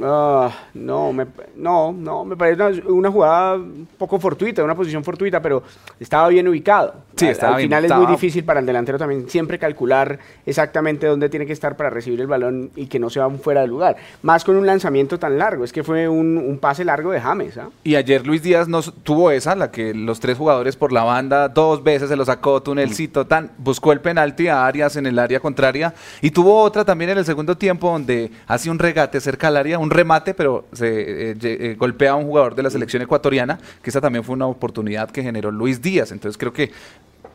Ah, 0.00 0.50
no, 0.74 1.12
me, 1.12 1.26
no, 1.56 1.92
no, 1.92 2.24
me 2.24 2.36
parece 2.36 2.62
una, 2.62 2.88
una 2.88 3.10
jugada 3.10 3.54
un 3.56 3.88
poco 3.98 4.18
fortuita, 4.20 4.62
una 4.62 4.74
posición 4.76 5.02
fortuita, 5.02 5.42
pero 5.42 5.62
estaba 5.98 6.28
bien 6.28 6.46
ubicado. 6.46 6.94
Sí, 7.16 7.24
Al- 7.26 7.32
estaba 7.32 7.52
Al 7.54 7.58
bien, 7.58 7.68
final 7.68 7.84
es 7.84 7.94
muy 7.96 8.06
difícil 8.06 8.44
para 8.44 8.60
el 8.60 8.66
delantero 8.66 8.96
también 8.96 9.28
siempre 9.28 9.58
calcular 9.58 10.18
exactamente 10.46 11.06
dónde 11.08 11.28
tiene 11.28 11.46
que 11.46 11.52
estar 11.52 11.76
para 11.76 11.90
recibir 11.90 12.20
el 12.20 12.28
balón 12.28 12.70
y 12.76 12.86
que 12.86 13.00
no 13.00 13.10
se 13.10 13.18
va 13.18 13.28
fuera 13.30 13.62
de 13.62 13.66
lugar. 13.66 13.96
Más 14.22 14.44
con 14.44 14.56
un 14.56 14.66
lanzamiento 14.66 15.18
tan 15.18 15.36
largo, 15.36 15.64
es 15.64 15.72
que 15.72 15.82
fue 15.82 16.08
un, 16.08 16.38
un 16.38 16.58
pase 16.58 16.84
largo 16.84 17.10
de 17.10 17.20
James. 17.20 17.58
¿ah? 17.58 17.68
Y 17.82 17.96
ayer 17.96 18.24
Luis 18.24 18.42
Díaz 18.42 18.68
nos 18.68 18.94
tuvo 19.02 19.32
esa, 19.32 19.56
la 19.56 19.72
que 19.72 19.94
los 19.94 20.20
tres 20.20 20.38
jugadores 20.38 20.76
por 20.76 20.92
la 20.92 21.02
banda 21.02 21.48
dos 21.48 21.82
veces 21.82 22.08
se 22.08 22.14
lo 22.16 22.24
sacó, 22.24 22.62
tunelcito, 22.62 23.26
tan, 23.26 23.50
buscó 23.58 23.92
el 23.92 24.00
penalti 24.00 24.46
a 24.46 24.64
Arias 24.64 24.94
en 24.94 25.06
el 25.06 25.18
área 25.18 25.40
contraria 25.40 25.92
y 26.22 26.30
tuvo 26.30 26.60
otra 26.62 26.84
también 26.84 27.10
en 27.10 27.18
el 27.18 27.24
segundo 27.24 27.56
tiempo 27.56 27.90
donde 27.90 28.30
hace 28.46 28.70
un 28.70 28.78
regate 28.78 29.20
cerca 29.20 29.48
al 29.48 29.56
área, 29.56 29.78
un 29.80 29.87
remate, 29.90 30.34
pero 30.34 30.64
se 30.72 31.30
eh, 31.32 31.36
eh, 31.42 31.76
golpea 31.78 32.12
a 32.12 32.14
un 32.16 32.24
jugador 32.24 32.54
de 32.54 32.62
la 32.62 32.70
selección 32.70 33.02
ecuatoriana, 33.02 33.58
que 33.82 33.90
esa 33.90 34.00
también 34.00 34.24
fue 34.24 34.34
una 34.34 34.46
oportunidad 34.46 35.10
que 35.10 35.22
generó 35.22 35.50
Luis 35.50 35.80
Díaz. 35.82 36.12
Entonces 36.12 36.38
creo 36.38 36.52
que 36.52 36.70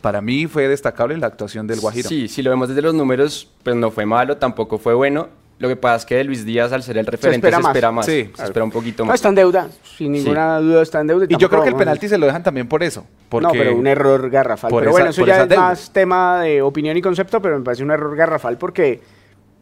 para 0.01 0.21
mí 0.21 0.47
fue 0.47 0.67
destacable 0.67 1.17
la 1.17 1.27
actuación 1.27 1.65
del 1.67 1.79
Guajiro. 1.79 2.09
Sí, 2.09 2.27
si 2.27 2.41
lo 2.41 2.49
vemos 2.49 2.67
desde 2.69 2.81
los 2.81 2.93
números, 2.93 3.49
pues 3.63 3.75
no 3.75 3.89
fue 3.91 4.05
malo, 4.05 4.37
tampoco 4.37 4.77
fue 4.77 4.93
bueno. 4.93 5.27
Lo 5.59 5.69
que 5.69 5.75
pasa 5.77 5.97
es 5.97 6.05
que 6.05 6.15
de 6.15 6.23
Luis 6.25 6.43
Díaz, 6.43 6.73
al 6.73 6.83
ser 6.83 6.97
el 6.97 7.05
referente, 7.05 7.47
espera 7.47 7.57
se 7.57 7.63
más. 7.63 7.69
espera 7.71 7.91
más. 7.91 8.05
Sí, 8.05 8.29
se 8.35 8.43
espera 8.43 8.65
un 8.65 8.71
poquito 8.71 9.03
No, 9.03 9.07
más. 9.09 9.15
está 9.15 9.29
en 9.29 9.35
deuda, 9.35 9.69
sin 9.97 10.11
ninguna 10.11 10.59
duda 10.59 10.81
está 10.81 10.99
en 10.99 11.07
deuda. 11.07 11.25
Y 11.29 11.37
yo 11.37 11.47
creo 11.49 11.61
que 11.63 11.69
el 11.69 11.75
penalti 11.75 12.09
se 12.09 12.17
lo 12.17 12.25
dejan 12.25 12.43
también 12.43 12.67
por 12.67 12.83
eso. 12.83 13.05
Porque 13.29 13.47
No, 13.47 13.53
pero 13.53 13.75
un 13.77 13.87
error 13.87 14.29
garrafal. 14.29 14.69
Pero 14.71 14.81
esa- 14.81 14.91
bueno, 14.91 15.09
eso 15.11 15.25
ya 15.25 15.43
es 15.43 15.49
deuda. 15.49 15.61
más 15.61 15.93
tema 15.93 16.41
de 16.41 16.61
opinión 16.61 16.97
y 16.97 17.01
concepto, 17.01 17.41
pero 17.41 17.57
me 17.57 17.63
parece 17.63 17.83
un 17.83 17.91
error 17.91 18.13
garrafal 18.17 18.57
porque 18.57 18.99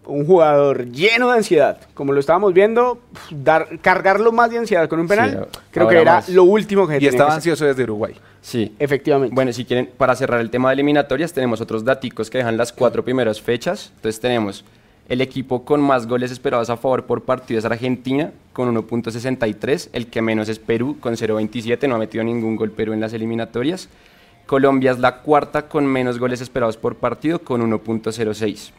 un 0.06 0.26
jugador 0.26 0.88
lleno 0.88 1.30
de 1.32 1.38
ansiedad, 1.38 1.78
como 1.94 2.12
lo 2.14 2.20
estábamos 2.20 2.54
viendo, 2.54 3.00
dar, 3.30 3.80
cargarlo 3.82 4.32
más 4.32 4.50
de 4.50 4.58
ansiedad 4.58 4.90
con 4.90 5.00
un 5.00 5.08
penal, 5.08 5.48
Sí, 5.52 5.60
creo 5.72 5.88
que 5.88 6.02
era 6.02 6.16
más. 6.16 6.30
lo 6.30 6.44
último 6.44 6.88
que 6.88 6.96
y 6.96 6.98
tenía 6.98 7.10
estaba 7.12 7.30
que 7.30 7.36
ansioso 7.36 7.66
desde 7.66 7.84
Uruguay. 7.84 8.16
Sí. 8.42 8.76
Efectivamente. 8.80 9.34
Bueno, 9.36 9.54
si 9.54 9.66
quieren, 9.66 9.90
para 9.98 10.16
cerrar 10.16 10.42
el 10.42 10.50
tema 10.50 10.70
de 10.70 10.74
eliminatorias, 10.74 11.32
tenemos 11.34 11.62
otros 11.62 11.86
daticos 11.86 12.30
que 12.30 12.40
dejan 12.40 12.58
las 12.58 12.74
cuatro 12.74 13.04
primeras 13.06 13.40
fechas. 13.40 13.92
Entonces 13.96 14.20
tenemos 14.20 14.66
el 15.08 15.22
equipo 15.22 15.64
con 15.66 15.82
más 15.82 16.08
goles 16.08 16.32
esperados 16.32 16.70
a 16.70 16.78
favor 16.78 17.06
por 17.06 17.24
partido 17.24 17.60
es 17.60 17.66
Argentina, 17.66 18.32
con 18.54 18.74
1.63. 18.74 19.90
El 19.94 20.08
que 20.08 20.22
menos 20.22 20.50
es 20.50 20.58
Perú, 20.58 20.98
con 21.00 21.14
0.27. 21.16 21.88
No 21.88 21.96
ha 21.96 22.00
metido 22.00 22.24
ningún 22.24 22.56
gol 22.56 22.72
Perú 22.72 22.94
en 22.94 23.02
las 23.02 23.14
eliminatorias. 23.14 23.90
Colombia 24.48 24.92
es 24.92 25.00
la 25.00 25.18
cuarta 25.18 25.68
con 25.68 25.86
menos 25.86 26.18
goles 26.18 26.42
esperados 26.42 26.78
por 26.78 26.96
partido, 26.96 27.40
con 27.40 27.62
1.06. 27.62 28.72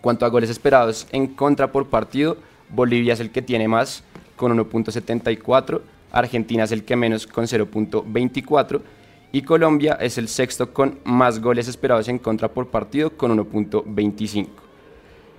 Cuanto 0.00 0.24
a 0.24 0.28
goles 0.28 0.50
esperados 0.50 1.06
en 1.12 1.26
contra 1.26 1.70
por 1.70 1.88
partido, 1.88 2.36
Bolivia 2.70 3.12
es 3.12 3.20
el 3.20 3.30
que 3.30 3.42
tiene 3.42 3.68
más, 3.68 4.02
con 4.36 4.56
1.74. 4.56 5.80
Argentina 6.10 6.64
es 6.64 6.72
el 6.72 6.84
que 6.84 6.96
menos, 6.96 7.26
con 7.26 7.44
0.24. 7.44 8.80
Y 9.32 9.42
Colombia 9.42 9.98
es 10.00 10.18
el 10.18 10.28
sexto 10.28 10.72
con 10.72 10.98
más 11.04 11.40
goles 11.40 11.68
esperados 11.68 12.08
en 12.08 12.18
contra 12.18 12.48
por 12.48 12.68
partido, 12.68 13.10
con 13.10 13.36
1.25. 13.36 14.48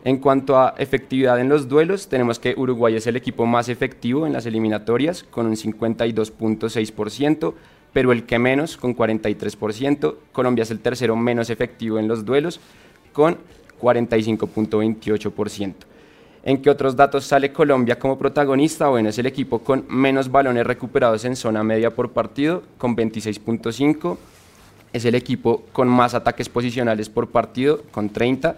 En 0.06 0.18
cuanto 0.18 0.60
a 0.60 0.76
efectividad 0.78 1.40
en 1.40 1.48
los 1.48 1.70
duelos, 1.70 2.10
tenemos 2.10 2.38
que 2.38 2.56
Uruguay 2.58 2.96
es 2.96 3.08
el 3.08 3.16
equipo 3.16 3.46
más 3.46 3.70
efectivo 3.70 4.28
en 4.28 4.34
las 4.34 4.46
eliminatorias, 4.46 5.24
con 5.24 5.46
un 5.46 5.56
52.6%, 5.56 7.54
Perú 7.94 8.12
el 8.12 8.26
que 8.26 8.40
menos, 8.40 8.76
con 8.76 8.96
43%, 8.96 10.16
Colombia 10.34 10.64
es 10.64 10.72
el 10.72 10.80
tercero 10.80 11.16
menos 11.16 11.50
efectivo 11.50 12.00
en 12.00 12.08
los 12.08 12.26
duelos, 12.26 12.60
con 13.14 13.38
45.28%. 13.84 15.74
¿En 16.46 16.62
qué 16.62 16.70
otros 16.70 16.96
datos 16.96 17.26
sale 17.26 17.54
Colombia 17.54 18.00
como 18.00 18.18
protagonista? 18.18 18.88
Bueno, 18.88 19.10
es 19.10 19.18
el 19.18 19.26
equipo 19.26 19.60
con 19.60 19.86
menos 19.88 20.30
balones 20.30 20.66
recuperados 20.66 21.24
en 21.26 21.36
zona 21.36 21.64
media 21.64 21.92
por 21.92 22.12
partido, 22.12 22.64
con 22.78 22.96
26.5. 22.96 24.18
Es 24.92 25.06
el 25.06 25.16
equipo 25.16 25.64
con 25.72 25.88
más 25.88 26.14
ataques 26.14 26.50
posicionales 26.50 27.10
por 27.10 27.30
partido, 27.30 27.84
con 27.92 28.10
30. 28.10 28.58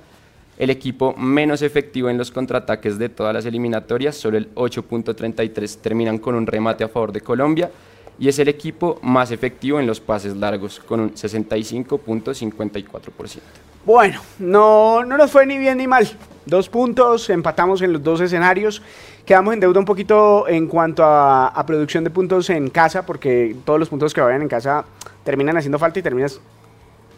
El 0.58 0.70
equipo 0.70 1.14
menos 1.16 1.62
efectivo 1.62 2.10
en 2.10 2.18
los 2.18 2.32
contraataques 2.32 2.98
de 2.98 3.10
todas 3.10 3.34
las 3.34 3.46
eliminatorias, 3.46 4.16
solo 4.16 4.38
el 4.38 4.54
8.33 4.56 5.78
terminan 5.82 6.18
con 6.18 6.34
un 6.34 6.48
remate 6.48 6.84
a 6.84 6.88
favor 6.88 7.12
de 7.12 7.22
Colombia. 7.22 7.70
Y 8.18 8.30
es 8.30 8.40
el 8.40 8.48
equipo 8.48 8.98
más 9.02 9.32
efectivo 9.32 9.80
en 9.80 9.88
los 9.88 10.00
pases 10.00 10.36
largos, 10.36 10.80
con 10.80 11.00
un 11.00 11.14
65.54%. 11.14 13.40
Bueno, 13.86 14.20
no, 14.40 15.04
no 15.04 15.16
nos 15.16 15.30
fue 15.30 15.46
ni 15.46 15.60
bien 15.60 15.78
ni 15.78 15.86
mal. 15.86 16.10
Dos 16.46 16.70
puntos, 16.70 17.30
empatamos 17.30 17.82
en 17.82 17.94
los 17.94 18.02
dos 18.02 18.20
escenarios. 18.20 18.82
Quedamos 19.26 19.54
en 19.54 19.60
deuda 19.60 19.80
un 19.80 19.86
poquito 19.86 20.48
en 20.48 20.68
cuanto 20.68 21.04
a, 21.04 21.64
producción 21.68 22.04
de 22.04 22.10
puntos 22.10 22.50
en 22.50 22.70
casa, 22.70 23.06
porque 23.06 23.56
todos 23.64 23.80
los 23.80 23.90
puntos 23.90 24.14
que 24.14 24.22
vayan 24.22 24.42
en 24.42 24.48
casa 24.48 24.86
terminan 25.24 25.58
haciendo 25.58 25.78
falta 25.78 26.00
y 26.00 26.02
terminas 26.02 26.40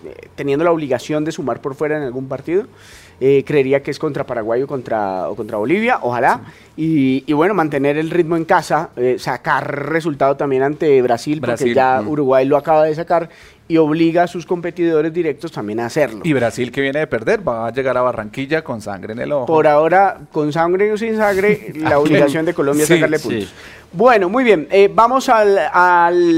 eh, 0.05 0.27
teniendo 0.35 0.65
la 0.65 0.71
obligación 0.71 1.23
de 1.23 1.31
sumar 1.31 1.61
por 1.61 1.75
fuera 1.75 1.97
en 1.97 2.03
algún 2.03 2.27
partido. 2.27 2.65
Eh, 3.19 3.43
creería 3.45 3.81
que 3.81 3.91
es 3.91 3.97
contra 3.97 4.25
Paraguay 4.25 4.61
o 4.61 4.67
contra, 4.67 5.29
o 5.29 5.35
contra 5.35 5.57
Bolivia, 5.57 5.99
ojalá. 6.01 6.41
Y, 6.75 7.33
bueno, 7.33 7.55
mantener 7.55 7.97
el 7.97 8.11
ritmo 8.11 8.37
en 8.37 8.45
casa, 8.45 8.91
eh, 8.95 9.15
sacar 9.17 9.89
resultado 9.89 10.37
también 10.37 10.61
ante 10.61 11.01
Brasil, 11.01 11.41
porque 11.41 11.73
ya 11.73 12.01
mm. 12.01 12.07
Uruguay 12.07 12.45
lo 12.45 12.55
acaba 12.55 12.83
de 12.83 12.93
sacar 12.93 13.29
y 13.67 13.77
obliga 13.77 14.23
a 14.23 14.27
sus 14.27 14.45
competidores 14.45 15.11
directos 15.11 15.51
también 15.51 15.79
a 15.79 15.87
hacerlo. 15.87 16.21
Y 16.23 16.33
Brasil 16.33 16.71
que 16.71 16.81
viene 16.81 16.99
de 16.99 17.07
perder 17.07 17.45
va 17.45 17.67
a 17.67 17.71
llegar 17.71 17.97
a 17.97 18.01
Barranquilla 18.01 18.63
con 18.63 18.81
sangre 18.81 19.13
en 19.13 19.19
el 19.19 19.31
ojo. 19.31 19.45
Por 19.45 19.67
ahora, 19.67 20.19
con 20.31 20.53
sangre 20.53 20.91
o 20.91 20.97
sin 20.97 21.17
sangre, 21.17 21.73
la 21.75 21.99
obligación 21.99 22.45
de 22.45 22.53
Colombia 22.53 22.83
es 22.83 22.89
sacarle 22.89 23.19
puntos. 23.19 23.53
Bueno, 23.91 24.27
muy 24.29 24.43
bien. 24.43 24.67
Eh, 24.69 24.91
vamos 24.93 25.29
al, 25.29 25.57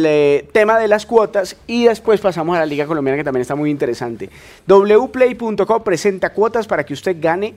eh, 0.05 0.47
tema 0.51 0.77
de 0.77 0.87
las 0.87 1.05
cuotas 1.05 1.55
y 1.65 1.85
después 1.85 2.21
pasamos 2.21 2.55
a 2.55 2.59
la 2.59 2.65
Liga 2.65 2.85
Colombiana 2.85 3.17
que 3.17 3.23
también 3.23 3.41
está 3.41 3.55
muy 3.55 3.71
interesante. 3.71 4.29
wplay.co 4.67 5.83
presenta 5.83 6.31
cuotas 6.31 6.67
para 6.69 6.85
que 6.85 6.93
usted 6.93 7.17
gane 7.19 7.55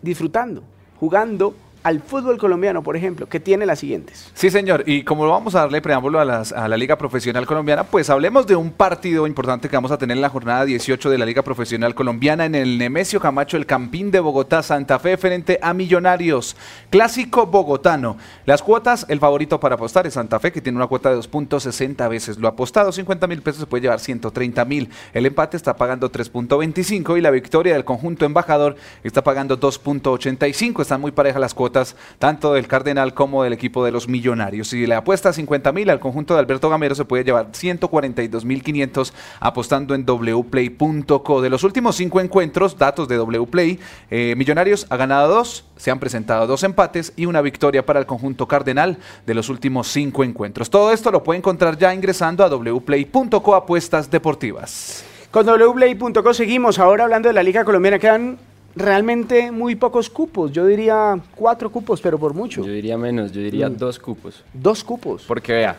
disfrutando, 0.00 0.62
jugando 1.00 1.56
al 1.82 2.00
fútbol 2.00 2.38
colombiano, 2.38 2.82
por 2.82 2.96
ejemplo, 2.96 3.28
que 3.28 3.40
tiene 3.40 3.66
las 3.66 3.80
siguientes. 3.80 4.30
Sí, 4.34 4.50
señor. 4.50 4.84
Y 4.86 5.02
como 5.02 5.28
vamos 5.28 5.54
a 5.54 5.60
darle 5.60 5.82
preámbulo 5.82 6.20
a, 6.20 6.24
la 6.24 6.76
Liga 6.76 6.96
Profesional 6.96 7.46
Colombiana, 7.46 7.84
pues 7.84 8.08
hablemos 8.08 8.46
de 8.46 8.54
un 8.54 8.70
partido 8.70 9.26
importante 9.26 9.68
que 9.68 9.76
vamos 9.76 9.90
a 9.90 9.98
tener 9.98 10.16
en 10.16 10.22
la 10.22 10.28
jornada 10.28 10.64
18 10.64 11.10
de 11.10 11.18
la 11.18 11.26
Liga 11.26 11.42
Profesional 11.42 11.94
Colombiana 11.94 12.44
en 12.44 12.54
el 12.54 12.78
Nemesio 12.78 13.20
Camacho, 13.20 13.56
el 13.56 13.66
Campín 13.66 14.10
de 14.10 14.20
Bogotá, 14.20 14.62
Santa 14.62 14.98
Fe, 14.98 15.16
frente 15.16 15.58
a 15.60 15.74
Millonarios. 15.74 16.56
Clásico 16.90 17.46
bogotano. 17.46 18.16
Las 18.46 18.62
cuotas, 18.62 19.06
el 19.08 19.18
favorito 19.18 19.58
para 19.58 19.74
apostar 19.74 20.06
es 20.06 20.14
Santa 20.14 20.38
Fe, 20.38 20.52
que 20.52 20.60
tiene 20.60 20.76
una 20.76 20.86
cuota 20.86 21.10
de 21.10 21.16
2.60 21.16 22.08
veces. 22.08 22.38
Lo 22.38 22.46
apostado, 22.46 22.92
50 22.92 23.26
mil 23.26 23.42
pesos, 23.42 23.60
se 23.60 23.66
puede 23.66 23.82
llevar 23.82 23.98
130 23.98 24.64
mil. 24.66 24.88
El 25.12 25.26
empate 25.26 25.56
está 25.56 25.76
pagando 25.76 26.12
3.25 26.12 27.18
y 27.18 27.20
la 27.20 27.30
victoria 27.30 27.72
del 27.74 27.84
conjunto 27.84 28.24
embajador 28.24 28.76
está 29.02 29.24
pagando 29.24 29.58
2.85. 29.58 30.82
Están 30.82 31.00
muy 31.00 31.10
parejas 31.10 31.40
las 31.40 31.54
cuotas 31.54 31.71
tanto 32.18 32.54
del 32.54 32.68
Cardenal 32.68 33.14
como 33.14 33.42
del 33.42 33.52
equipo 33.52 33.84
de 33.84 33.92
los 33.92 34.08
Millonarios. 34.08 34.68
Si 34.68 34.86
le 34.86 34.94
apuesta 34.94 35.32
50 35.32 35.72
mil 35.72 35.90
al 35.90 36.00
conjunto 36.00 36.34
de 36.34 36.40
Alberto 36.40 36.68
Gamero, 36.68 36.94
se 36.94 37.04
puede 37.04 37.24
llevar 37.24 37.48
142 37.52 38.44
mil 38.44 38.62
500 38.62 39.12
apostando 39.40 39.94
en 39.94 40.04
wplay.co. 40.04 41.42
De 41.42 41.50
los 41.50 41.64
últimos 41.64 41.96
cinco 41.96 42.20
encuentros, 42.20 42.78
datos 42.78 43.08
de 43.08 43.18
wplay, 43.18 43.78
eh, 44.10 44.34
Millonarios 44.36 44.86
ha 44.90 44.96
ganado 44.96 45.28
dos, 45.28 45.64
se 45.76 45.90
han 45.90 45.98
presentado 45.98 46.46
dos 46.46 46.62
empates 46.62 47.12
y 47.16 47.26
una 47.26 47.40
victoria 47.40 47.84
para 47.84 48.00
el 48.00 48.06
conjunto 48.06 48.46
Cardenal 48.46 48.98
de 49.26 49.34
los 49.34 49.48
últimos 49.48 49.88
cinco 49.88 50.24
encuentros. 50.24 50.70
Todo 50.70 50.92
esto 50.92 51.10
lo 51.10 51.22
puede 51.22 51.38
encontrar 51.38 51.78
ya 51.78 51.94
ingresando 51.94 52.44
a 52.44 52.48
wplay.co 52.48 53.54
apuestas 53.54 54.10
deportivas. 54.10 55.04
Con 55.30 55.46
wplay.co 55.46 56.34
seguimos 56.34 56.78
ahora 56.78 57.04
hablando 57.04 57.28
de 57.28 57.32
la 57.32 57.42
Liga 57.42 57.64
Colombiana. 57.64 57.98
Quedan 57.98 58.38
realmente 58.74 59.50
muy 59.50 59.74
pocos 59.74 60.08
cupos. 60.08 60.52
Yo 60.52 60.66
diría 60.66 61.18
cuatro 61.34 61.70
cupos, 61.70 62.00
pero 62.00 62.18
por 62.18 62.34
mucho. 62.34 62.64
Yo 62.64 62.72
diría 62.72 62.98
menos, 62.98 63.32
yo 63.32 63.40
diría 63.40 63.68
mm. 63.68 63.76
dos 63.76 63.98
cupos. 63.98 64.44
Dos 64.52 64.82
cupos. 64.84 65.24
Porque 65.26 65.52
vea, 65.52 65.76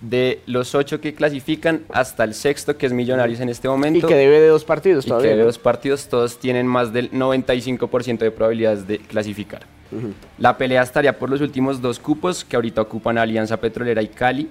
de 0.00 0.40
los 0.46 0.74
ocho 0.74 1.00
que 1.00 1.14
clasifican 1.14 1.82
hasta 1.92 2.24
el 2.24 2.34
sexto, 2.34 2.76
que 2.76 2.86
es 2.86 2.92
Millonarios 2.92 3.40
en 3.40 3.48
este 3.48 3.68
momento. 3.68 4.06
Y 4.06 4.08
que 4.08 4.16
debe 4.16 4.40
de 4.40 4.48
dos 4.48 4.64
partidos 4.64 5.04
todavía. 5.04 5.26
Y 5.26 5.28
que 5.28 5.30
debe 5.30 5.42
de 5.42 5.46
dos 5.46 5.58
partidos, 5.58 6.08
todos 6.08 6.38
tienen 6.38 6.66
más 6.66 6.92
del 6.92 7.10
95% 7.10 8.18
de 8.18 8.30
probabilidades 8.30 8.86
de 8.86 8.98
clasificar. 8.98 9.62
La 10.38 10.56
pelea 10.56 10.82
estaría 10.82 11.18
por 11.18 11.28
los 11.28 11.40
últimos 11.40 11.82
dos 11.82 11.98
cupos 11.98 12.44
que 12.44 12.54
ahorita 12.54 12.80
ocupan 12.80 13.18
Alianza 13.18 13.56
Petrolera 13.56 14.00
y 14.02 14.08
Cali. 14.08 14.48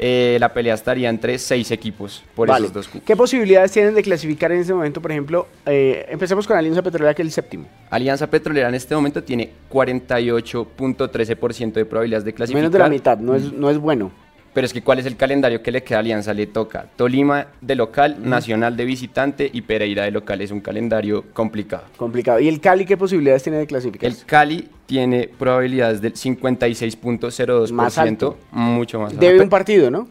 Eh, 0.00 0.36
la 0.38 0.52
pelea 0.52 0.74
estaría 0.74 1.08
entre 1.08 1.36
seis 1.38 1.72
equipos 1.72 2.22
por 2.34 2.48
esos 2.48 2.72
dos 2.72 2.86
cupos. 2.86 3.02
¿Qué 3.04 3.16
posibilidades 3.16 3.72
tienen 3.72 3.94
de 3.94 4.02
clasificar 4.02 4.52
en 4.52 4.60
este 4.60 4.72
momento? 4.72 5.02
Por 5.02 5.10
ejemplo, 5.10 5.48
eh, 5.66 6.06
empecemos 6.08 6.46
con 6.46 6.56
Alianza 6.56 6.82
Petrolera, 6.82 7.14
que 7.14 7.22
es 7.22 7.26
el 7.26 7.32
séptimo. 7.32 7.66
Alianza 7.90 8.28
Petrolera 8.28 8.68
en 8.68 8.76
este 8.76 8.94
momento 8.94 9.24
tiene 9.24 9.50
48.13% 9.70 11.72
de 11.72 11.84
probabilidades 11.84 12.24
de 12.24 12.32
clasificar. 12.32 12.62
Menos 12.62 12.72
de 12.72 12.78
la 12.78 12.88
mitad, 12.88 13.18
no 13.18 13.34
es, 13.34 13.52
no 13.52 13.70
es 13.70 13.78
bueno. 13.78 14.12
Pero 14.54 14.66
es 14.66 14.72
que 14.72 14.82
¿cuál 14.82 14.98
es 14.98 15.06
el 15.06 15.16
calendario 15.16 15.62
que 15.62 15.70
le 15.70 15.82
queda 15.82 15.98
a 15.98 16.00
Alianza? 16.00 16.34
Le 16.34 16.46
toca 16.46 16.86
Tolima 16.96 17.46
de 17.60 17.74
local, 17.74 18.16
Nacional 18.22 18.76
de 18.76 18.84
visitante 18.84 19.50
y 19.52 19.62
Pereira 19.62 20.04
de 20.04 20.10
local. 20.10 20.40
Es 20.40 20.50
un 20.50 20.60
calendario 20.60 21.24
complicado. 21.32 21.84
Complicado. 21.96 22.40
¿Y 22.40 22.48
el 22.48 22.60
Cali 22.60 22.84
qué 22.84 22.96
posibilidades 22.96 23.42
tiene 23.42 23.58
de 23.58 23.66
clasificar? 23.66 24.08
El 24.10 24.16
Cali 24.24 24.68
tiene 24.86 25.28
probabilidades 25.28 26.00
del 26.00 26.14
56.02%, 26.14 27.70
más 27.72 27.98
alto. 27.98 28.36
mucho 28.50 29.00
más 29.00 29.12
alto. 29.12 29.24
Debe 29.24 29.40
un 29.40 29.48
partido, 29.48 29.90
¿no? 29.90 30.08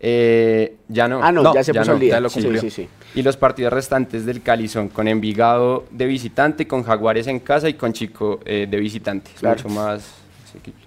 Eh, 0.00 0.76
ya 0.88 1.08
no. 1.08 1.20
Ah, 1.22 1.32
no, 1.32 1.54
ya 1.54 1.64
se 1.64 1.72
puso 1.72 1.92
al 1.92 2.00
día. 2.00 2.20
lo 2.20 2.28
sí, 2.28 2.42
sí, 2.60 2.70
sí. 2.70 2.88
Y 3.14 3.22
los 3.22 3.36
partidos 3.36 3.72
restantes 3.72 4.26
del 4.26 4.42
Cali 4.42 4.68
son 4.68 4.88
con 4.88 5.08
Envigado 5.08 5.86
de 5.90 6.06
visitante, 6.06 6.66
con 6.66 6.82
Jaguares 6.82 7.26
en 7.26 7.38
casa 7.38 7.68
y 7.68 7.74
con 7.74 7.92
Chico 7.92 8.40
eh, 8.44 8.66
de 8.68 8.78
visitante. 8.78 9.30
Mucho 9.42 9.68
más 9.68 10.23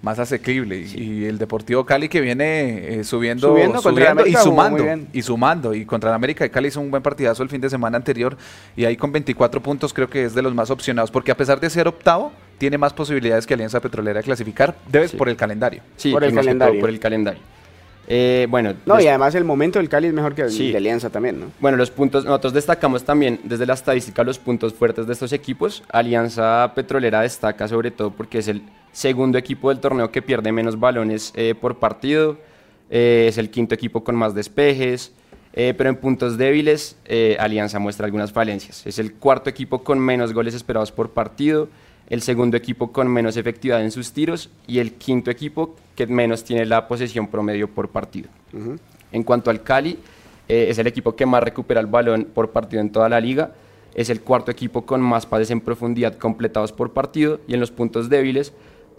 más 0.02 0.18
asequible. 0.18 0.80
Y 0.80 1.24
el 1.24 1.38
Deportivo 1.38 1.84
Cali 1.84 2.08
que 2.08 2.20
viene 2.20 3.00
eh, 3.00 3.04
subiendo, 3.04 3.48
subiendo, 3.48 4.26
y 4.26 4.34
sumando. 4.34 4.84
Y 5.12 5.22
sumando. 5.22 5.74
Y 5.74 5.84
contra 5.84 6.10
el 6.10 6.14
América 6.14 6.44
de 6.44 6.50
Cali 6.50 6.68
hizo 6.68 6.80
un 6.80 6.90
buen 6.90 7.02
partidazo 7.02 7.42
el 7.42 7.48
fin 7.48 7.60
de 7.60 7.70
semana 7.70 7.96
anterior. 7.96 8.36
Y 8.76 8.84
ahí 8.84 8.96
con 8.96 9.12
24 9.12 9.62
puntos 9.62 9.92
creo 9.92 10.08
que 10.08 10.24
es 10.24 10.34
de 10.34 10.42
los 10.42 10.54
más 10.54 10.70
opcionados. 10.70 11.10
Porque 11.10 11.30
a 11.30 11.36
pesar 11.36 11.60
de 11.60 11.70
ser 11.70 11.88
octavo, 11.88 12.32
tiene 12.58 12.78
más 12.78 12.92
posibilidades 12.92 13.46
que 13.46 13.54
Alianza 13.54 13.80
Petrolera 13.80 14.18
de 14.18 14.24
clasificar. 14.24 14.76
Debes 14.90 15.12
por 15.12 15.28
el 15.28 15.36
calendario. 15.36 15.82
Sí, 15.96 16.12
por 16.12 16.24
el 16.24 16.34
calendario. 16.34 16.80
por 16.80 16.90
el 16.90 16.98
calendario. 16.98 17.40
Eh, 18.10 18.46
bueno, 18.48 18.72
no, 18.86 18.98
y 18.98 19.06
además 19.06 19.34
el 19.34 19.44
momento 19.44 19.78
del 19.78 19.90
Cali 19.90 20.06
es 20.06 20.14
mejor 20.14 20.34
que 20.34 20.40
el 20.40 20.56
de 20.56 20.76
Alianza 20.78 21.10
también, 21.10 21.40
¿no? 21.40 21.46
Bueno, 21.60 21.76
los 21.76 21.90
puntos, 21.90 22.24
nosotros 22.24 22.54
destacamos 22.54 23.04
también 23.04 23.38
desde 23.44 23.66
la 23.66 23.74
estadística 23.74 24.24
los 24.24 24.38
puntos 24.38 24.72
fuertes 24.72 25.06
de 25.06 25.12
estos 25.12 25.30
equipos. 25.34 25.82
Alianza 25.90 26.72
Petrolera 26.74 27.20
destaca 27.20 27.68
sobre 27.68 27.90
todo 27.90 28.10
porque 28.10 28.38
es 28.38 28.48
el 28.48 28.62
segundo 28.98 29.38
equipo 29.38 29.68
del 29.68 29.80
torneo 29.80 30.10
que 30.10 30.22
pierde 30.22 30.50
menos 30.52 30.78
balones 30.78 31.32
eh, 31.36 31.54
por 31.54 31.78
partido, 31.78 32.36
eh, 32.90 33.26
es 33.28 33.38
el 33.38 33.50
quinto 33.50 33.74
equipo 33.74 34.02
con 34.02 34.16
más 34.16 34.34
despejes, 34.34 35.12
pero 35.52 35.88
en 35.88 35.96
puntos 35.96 36.38
débiles 36.38 36.96
Alianza 37.40 37.80
muestra 37.80 38.06
algunas 38.06 38.30
falencias. 38.30 38.86
Es 38.86 39.00
el 39.00 39.14
cuarto 39.14 39.50
equipo 39.50 39.82
con 39.82 39.98
menos 39.98 40.32
goles 40.32 40.54
esperados 40.54 40.92
por 40.92 41.10
partido 41.10 41.68
el 42.08 42.22
segundo 42.22 42.56
equipo 42.56 42.90
con 42.90 43.08
menos 43.08 43.36
efectividad 43.36 43.82
en 43.82 43.90
sus 43.90 44.12
tiros 44.12 44.50
y 44.66 44.78
el 44.78 44.94
quinto 44.94 45.30
equipo 45.30 45.76
que 45.94 46.06
menos 46.06 46.42
tiene 46.42 46.64
la 46.64 46.88
posesión 46.88 47.28
promedio 47.28 47.68
por 47.68 47.90
partido. 47.90 48.30
En 49.12 49.22
cuanto 49.24 49.50
al 49.50 49.62
Cali, 49.62 49.98
eh, 50.48 50.66
es 50.70 50.78
el 50.78 50.86
equipo 50.86 51.14
que 51.14 51.26
más 51.26 51.42
recupera 51.42 51.80
el 51.80 51.86
balón 51.86 52.26
por 52.32 52.50
partido 52.50 52.80
en 52.80 52.90
toda 52.90 53.08
la 53.08 53.20
liga, 53.20 53.52
es 53.94 54.08
el 54.10 54.22
cuarto 54.22 54.50
equipo 54.50 54.86
con 54.86 55.02
más 55.02 55.26
pases 55.26 55.50
en 55.50 55.60
profundidad 55.60 56.16
completados 56.16 56.72
por 56.72 56.92
partido 56.92 57.40
y 57.46 57.54
en 57.54 57.60
los 57.60 57.70
puntos 57.70 58.08
débiles 58.08 58.52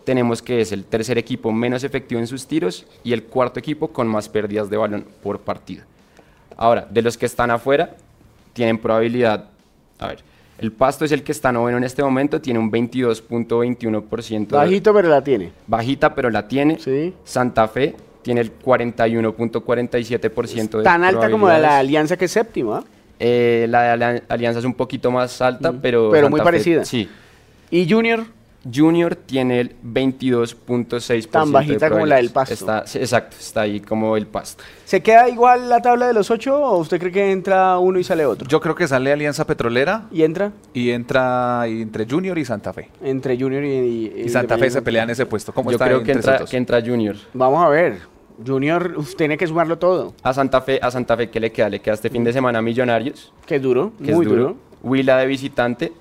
tenemos 0.09 0.41
que 0.41 0.59
es 0.59 0.71
el 0.71 0.85
tercer 0.85 1.19
equipo 1.19 1.51
menos 1.51 1.83
efectivo 1.83 2.19
en 2.19 2.25
sus 2.25 2.47
tiros 2.47 2.87
y 3.03 3.13
el 3.13 3.25
cuarto 3.25 3.59
equipo 3.59 3.89
con 3.89 4.07
más 4.07 4.27
pérdidas 4.27 4.67
de 4.67 4.75
balón 4.75 5.05
por 5.21 5.41
partido. 5.41 5.83
Ahora, 6.57 6.87
de 6.89 7.03
los 7.03 7.15
que 7.15 7.27
están 7.27 7.51
afuera, 7.51 7.95
tienen 8.53 8.79
probabilidad, 8.79 9.49
a 9.99 10.07
ver, 10.07 10.23
el 10.57 10.71
Pasto 10.71 11.05
es 11.05 11.11
el 11.11 11.21
que 11.21 11.31
está 11.31 11.51
noveno 11.51 11.77
en 11.77 11.83
este 11.83 12.01
momento, 12.01 12.41
tiene 12.41 12.57
un 12.57 12.71
22.21%. 12.71 14.47
Bajito, 14.47 14.95
pero 14.95 15.09
la 15.09 15.23
tiene. 15.23 15.51
Bajita, 15.67 16.15
pero 16.15 16.31
la 16.31 16.47
tiene. 16.47 16.79
Sí. 16.79 17.13
Santa 17.23 17.67
Fe 17.67 17.95
tiene 18.23 18.41
el 18.41 18.57
41.47% 18.57 20.77
de 20.79 20.83
Tan 20.83 21.03
alta 21.03 21.29
como 21.29 21.49
la, 21.49 21.77
Alianza 21.77 22.17
que 22.17 22.25
es 22.25 22.31
séptima. 22.31 22.83
Eh, 23.19 23.67
la, 23.69 24.23
Alianza 24.27 24.57
es 24.57 24.65
un 24.65 24.73
poquito 24.73 25.11
más 25.11 25.39
alta, 25.39 25.71
mm. 25.71 25.79
pero... 25.83 26.09
Pero 26.09 26.31
muy 26.31 26.41
parecida. 26.41 26.83
Sí. 26.83 27.07
¿Y 27.69 27.87
Junior? 27.87 28.38
Junior 28.73 29.15
tiene 29.15 29.61
el 29.61 29.75
22.6%. 29.83 31.29
Tan 31.29 31.51
bajita 31.51 31.89
como 31.89 32.05
la 32.05 32.17
del. 32.17 32.29
Pasto. 32.29 32.53
Está, 32.53 32.85
sí, 32.87 32.97
exacto, 32.99 33.37
está 33.39 33.61
ahí 33.61 33.79
como 33.79 34.17
el 34.17 34.27
pasto. 34.27 34.63
¿Se 34.85 35.01
queda 35.01 35.29
igual 35.29 35.69
la 35.69 35.81
tabla 35.81 36.07
de 36.07 36.13
los 36.13 36.29
ocho 36.29 36.55
o 36.61 36.77
usted 36.77 36.99
cree 36.99 37.11
que 37.11 37.31
entra 37.31 37.77
uno 37.79 37.99
y 37.99 38.03
sale 38.03 38.25
otro? 38.25 38.47
Yo 38.47 38.59
creo 38.59 38.75
que 38.75 38.87
sale 38.87 39.11
Alianza 39.11 39.45
Petrolera 39.45 40.07
¿Y 40.11 40.23
entra? 40.23 40.51
y 40.73 40.89
entra 40.91 41.65
y 41.67 41.81
entre 41.81 42.05
Junior 42.09 42.37
y 42.37 42.45
Santa 42.45 42.73
Fe. 42.73 42.89
Entre 43.01 43.37
Junior 43.39 43.63
y, 43.63 43.67
y- 43.69 44.21
Y 44.25 44.29
Santa 44.29 44.57
Fe 44.57 44.69
se 44.69 44.81
pelean 44.81 45.09
ese 45.09 45.25
puesto. 45.25 45.53
¿Cómo 45.53 45.71
Yo 45.71 45.75
está 45.75 45.85
creo 45.85 46.03
que 46.03 46.11
entra, 46.11 46.45
que 46.45 46.57
entra 46.57 46.81
Junior. 46.81 47.15
Vamos 47.33 47.63
a 47.65 47.69
ver. 47.69 47.99
Junior 48.45 48.93
uf, 48.97 49.15
tiene 49.15 49.37
que 49.37 49.45
sumarlo 49.47 49.77
todo. 49.77 50.13
A 50.23 50.33
Santa 50.33 50.61
Fe, 50.61 50.79
a 50.81 50.89
Santa 50.91 51.17
Fe, 51.17 51.29
¿qué 51.29 51.39
le 51.39 51.51
queda? 51.51 51.69
Le 51.69 51.79
queda 51.79 51.93
este 51.95 52.09
fin 52.09 52.23
de 52.23 52.31
semana 52.33 52.61
Millonarios, 52.61 53.33
Que 53.45 53.59
duro, 53.59 53.91
que 54.03 54.13
muy 54.13 54.25
es 54.25 54.31
duro. 54.31 54.55
Huila 54.81 55.17
de 55.17 55.25
visitante 55.27 55.91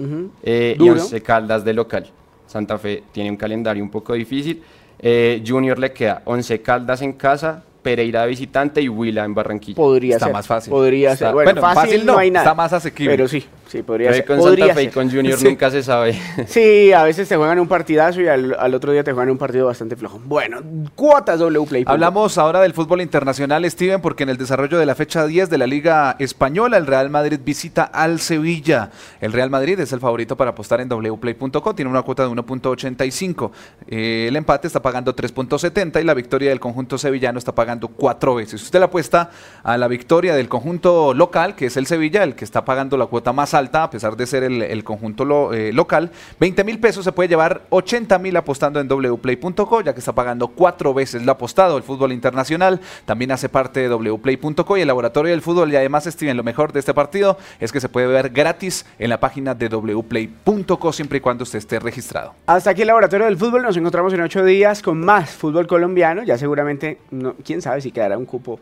eh, 0.45 0.75
y 0.77 0.79
Duro. 0.79 0.93
Once 1.03 1.21
Caldas 1.21 1.65
de 1.65 1.73
local. 1.73 2.11
Santa 2.49 2.79
Fe 2.79 3.05
tiene 3.13 3.31
un 3.31 3.37
calendario 3.37 3.85
un 3.85 3.91
poco 3.91 4.15
difícil. 4.15 4.61
Eh, 4.99 5.45
Junior 5.47 5.79
le 5.79 5.93
queda 5.93 6.23
Once 6.25 6.61
Caldas 6.61 7.03
en 7.03 7.13
casa, 7.13 7.63
Pereira 7.83 8.23
de 8.23 8.29
visitante 8.29 8.81
y 8.83 8.89
Huila 8.89 9.25
en 9.25 9.35
Barranquilla. 9.35 9.77
Podría 9.77 10.15
Está 10.17 10.27
ser. 10.27 10.33
más 10.33 10.47
fácil. 10.47 10.71
Podría 10.71 11.13
Está- 11.13 11.27
ser. 11.27 11.35
Bueno, 11.35 11.53
bueno, 11.53 11.61
fácil, 11.63 11.83
fácil 11.93 12.07
no, 12.07 12.13
no, 12.15 12.19
hay 12.19 12.31
nada. 12.31 12.45
está 12.45 12.55
más 12.55 12.73
asequible. 12.73 13.13
Pero 13.17 13.29
sí, 13.29 13.45
sí, 13.69 13.83
podría 13.83 14.09
Pero 14.11 14.17
ser. 14.17 14.25
con 14.27 14.39
Podría 14.39 14.67
Santa 14.67 14.75
Fe 14.81 14.83
y 14.85 14.89
con 14.89 15.11
Junior 15.11 15.39
Sí. 15.39 15.45
nunca 15.45 15.71
se 15.71 15.83
sabe. 15.83 16.19
Sí, 16.47 16.93
a 16.93 17.03
veces 17.05 17.29
te 17.29 17.37
juegan 17.37 17.59
un 17.59 17.69
partidazo 17.69 18.21
y 18.21 18.29
al, 18.29 18.57
al 18.59 18.75
otro 18.75 18.93
día 18.93 19.05
te 19.05 19.13
juegan 19.13 19.31
un 19.31 19.39
partido 19.39 19.67
bastante 19.67 19.97
flojo. 19.97 20.21
Bueno, 20.25 20.61
cuotas 20.95 21.41
Wplay. 21.41 21.85
Hablamos 21.87 22.37
ahora 22.39 22.61
del 22.61 22.73
fútbol 22.75 23.01
internacional, 23.01 23.65
Steven, 23.71 24.01
porque 24.01 24.25
en 24.25 24.31
el 24.31 24.37
desarrollo 24.37 24.79
de 24.79 24.87
la 24.87 24.95
fecha 24.95 25.27
10 25.27 25.49
de 25.51 25.59
la 25.59 25.67
Liga 25.67 26.17
Española, 26.19 26.77
el 26.79 26.87
Real 26.87 27.11
Madrid 27.11 27.39
visita 27.45 27.85
al 27.85 28.19
Sevilla. 28.21 28.91
El 29.21 29.33
Real 29.33 29.51
Madrid 29.51 29.79
es 29.81 29.93
el 29.93 30.01
favorito 30.01 30.37
para 30.37 30.51
apostar 30.51 30.81
en 30.81 30.89
wplay.com, 30.89 31.75
tiene 31.77 31.91
una 31.91 32.03
cuota 32.03 32.25
de 32.25 32.29
1.85. 32.31 33.51
Eh, 33.87 34.27
el 34.29 34.37
empate 34.37 34.67
está 34.67 34.81
pagando 34.83 35.15
3.70 35.15 36.01
y 36.01 36.05
la 36.05 36.15
victoria 36.15 36.49
del 36.51 36.61
conjunto 36.61 36.99
sevillano 36.99 37.39
está 37.39 37.55
pagando 37.55 37.68
cuatro 37.77 38.35
veces. 38.35 38.63
Usted 38.63 38.79
le 38.79 38.87
apuesta 38.87 39.31
a 39.63 39.77
la 39.77 39.89
victoria 39.89 40.35
del 40.35 40.49
conjunto 40.49 41.13
local, 41.15 41.55
que 41.55 41.67
es 41.67 41.77
el 41.77 41.87
Sevilla, 41.87 42.23
el 42.23 42.35
que 42.35 42.45
está 42.45 42.65
pagando 42.65 42.97
la 42.97 43.07
cuota 43.07 43.33
más 43.33 43.55
alta, 43.55 43.83
a 43.85 43.91
pesar 43.91 44.17
de 44.17 44.27
ser 44.27 44.45
el, 44.45 44.85
conjunto 44.85 45.53
eh, 45.53 45.73
local. 45.73 46.11
20 46.41 46.65
mil 46.65 46.79
pesos 46.81 47.05
se 47.05 47.13
puede 47.13 47.29
llevar 47.29 47.63
80 47.71 48.19
mil 48.19 48.37
apostando 48.37 48.81
en 48.81 48.89
wplay.co, 48.89 49.81
ya 49.83 49.93
que 49.93 49.99
está 49.99 50.13
pagando 50.13 50.49
cuatro 50.49 50.95
veces 50.95 51.23
lo 51.23 51.33
apostado. 51.33 51.77
El 51.77 51.83
fútbol 51.83 52.13
internacional 52.13 52.81
también 53.05 53.33
hace 53.33 53.49
parte 53.49 53.89
de 53.89 53.95
wplay.co 53.95 54.77
y 54.77 54.81
el 54.81 54.87
laboratorio 54.87 55.33
del 55.33 55.43
fútbol. 55.43 55.73
Y 55.73 55.77
además, 55.77 56.05
Steven, 56.05 56.37
lo 56.37 56.43
mejor 56.43 56.73
de 56.73 56.81
este 56.81 56.95
partido 56.95 57.37
es 57.61 57.73
que 57.73 57.81
se 57.81 57.89
puede 57.89 58.07
ver 58.07 58.31
gratis 58.31 58.87
en 58.99 59.11
la 59.11 59.21
página 59.21 59.55
de 59.55 59.69
wplay.co 59.69 60.93
siempre 60.93 61.19
y 61.19 61.21
cuando 61.21 61.43
usted 61.43 61.59
esté 61.59 61.79
registrado. 61.79 62.35
Hasta 62.47 62.71
aquí 62.71 62.83
el 62.83 62.89
Laboratorio 62.89 63.27
del 63.27 63.37
Fútbol. 63.37 63.63
Nos 63.63 63.77
encontramos 63.77 64.13
en 64.13 64.21
ocho 64.21 64.45
días 64.45 64.83
con 64.83 65.01
más 65.01 65.31
fútbol 65.31 65.67
colombiano. 65.67 66.23
Ya 66.23 66.39
seguramente, 66.39 66.99
no, 67.11 67.35
quién 67.45 67.58
sabe 67.61 67.81
si 67.81 67.91
quedará 67.91 68.19
un 68.19 68.27
cupo 68.27 68.61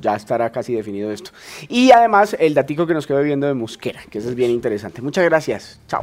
ya 0.00 0.16
estará 0.16 0.50
casi 0.50 0.74
definido 0.74 1.10
esto. 1.10 1.30
Y 1.68 1.90
además 1.90 2.36
el 2.38 2.54
datico 2.54 2.86
que 2.86 2.94
nos 2.94 3.06
quedó 3.06 3.22
viendo 3.22 3.46
de 3.46 3.54
Musquera, 3.54 4.00
que 4.10 4.18
eso 4.18 4.28
es 4.28 4.34
bien 4.34 4.50
interesante. 4.50 5.02
Muchas 5.02 5.24
gracias. 5.24 5.80
Chao. 5.88 6.02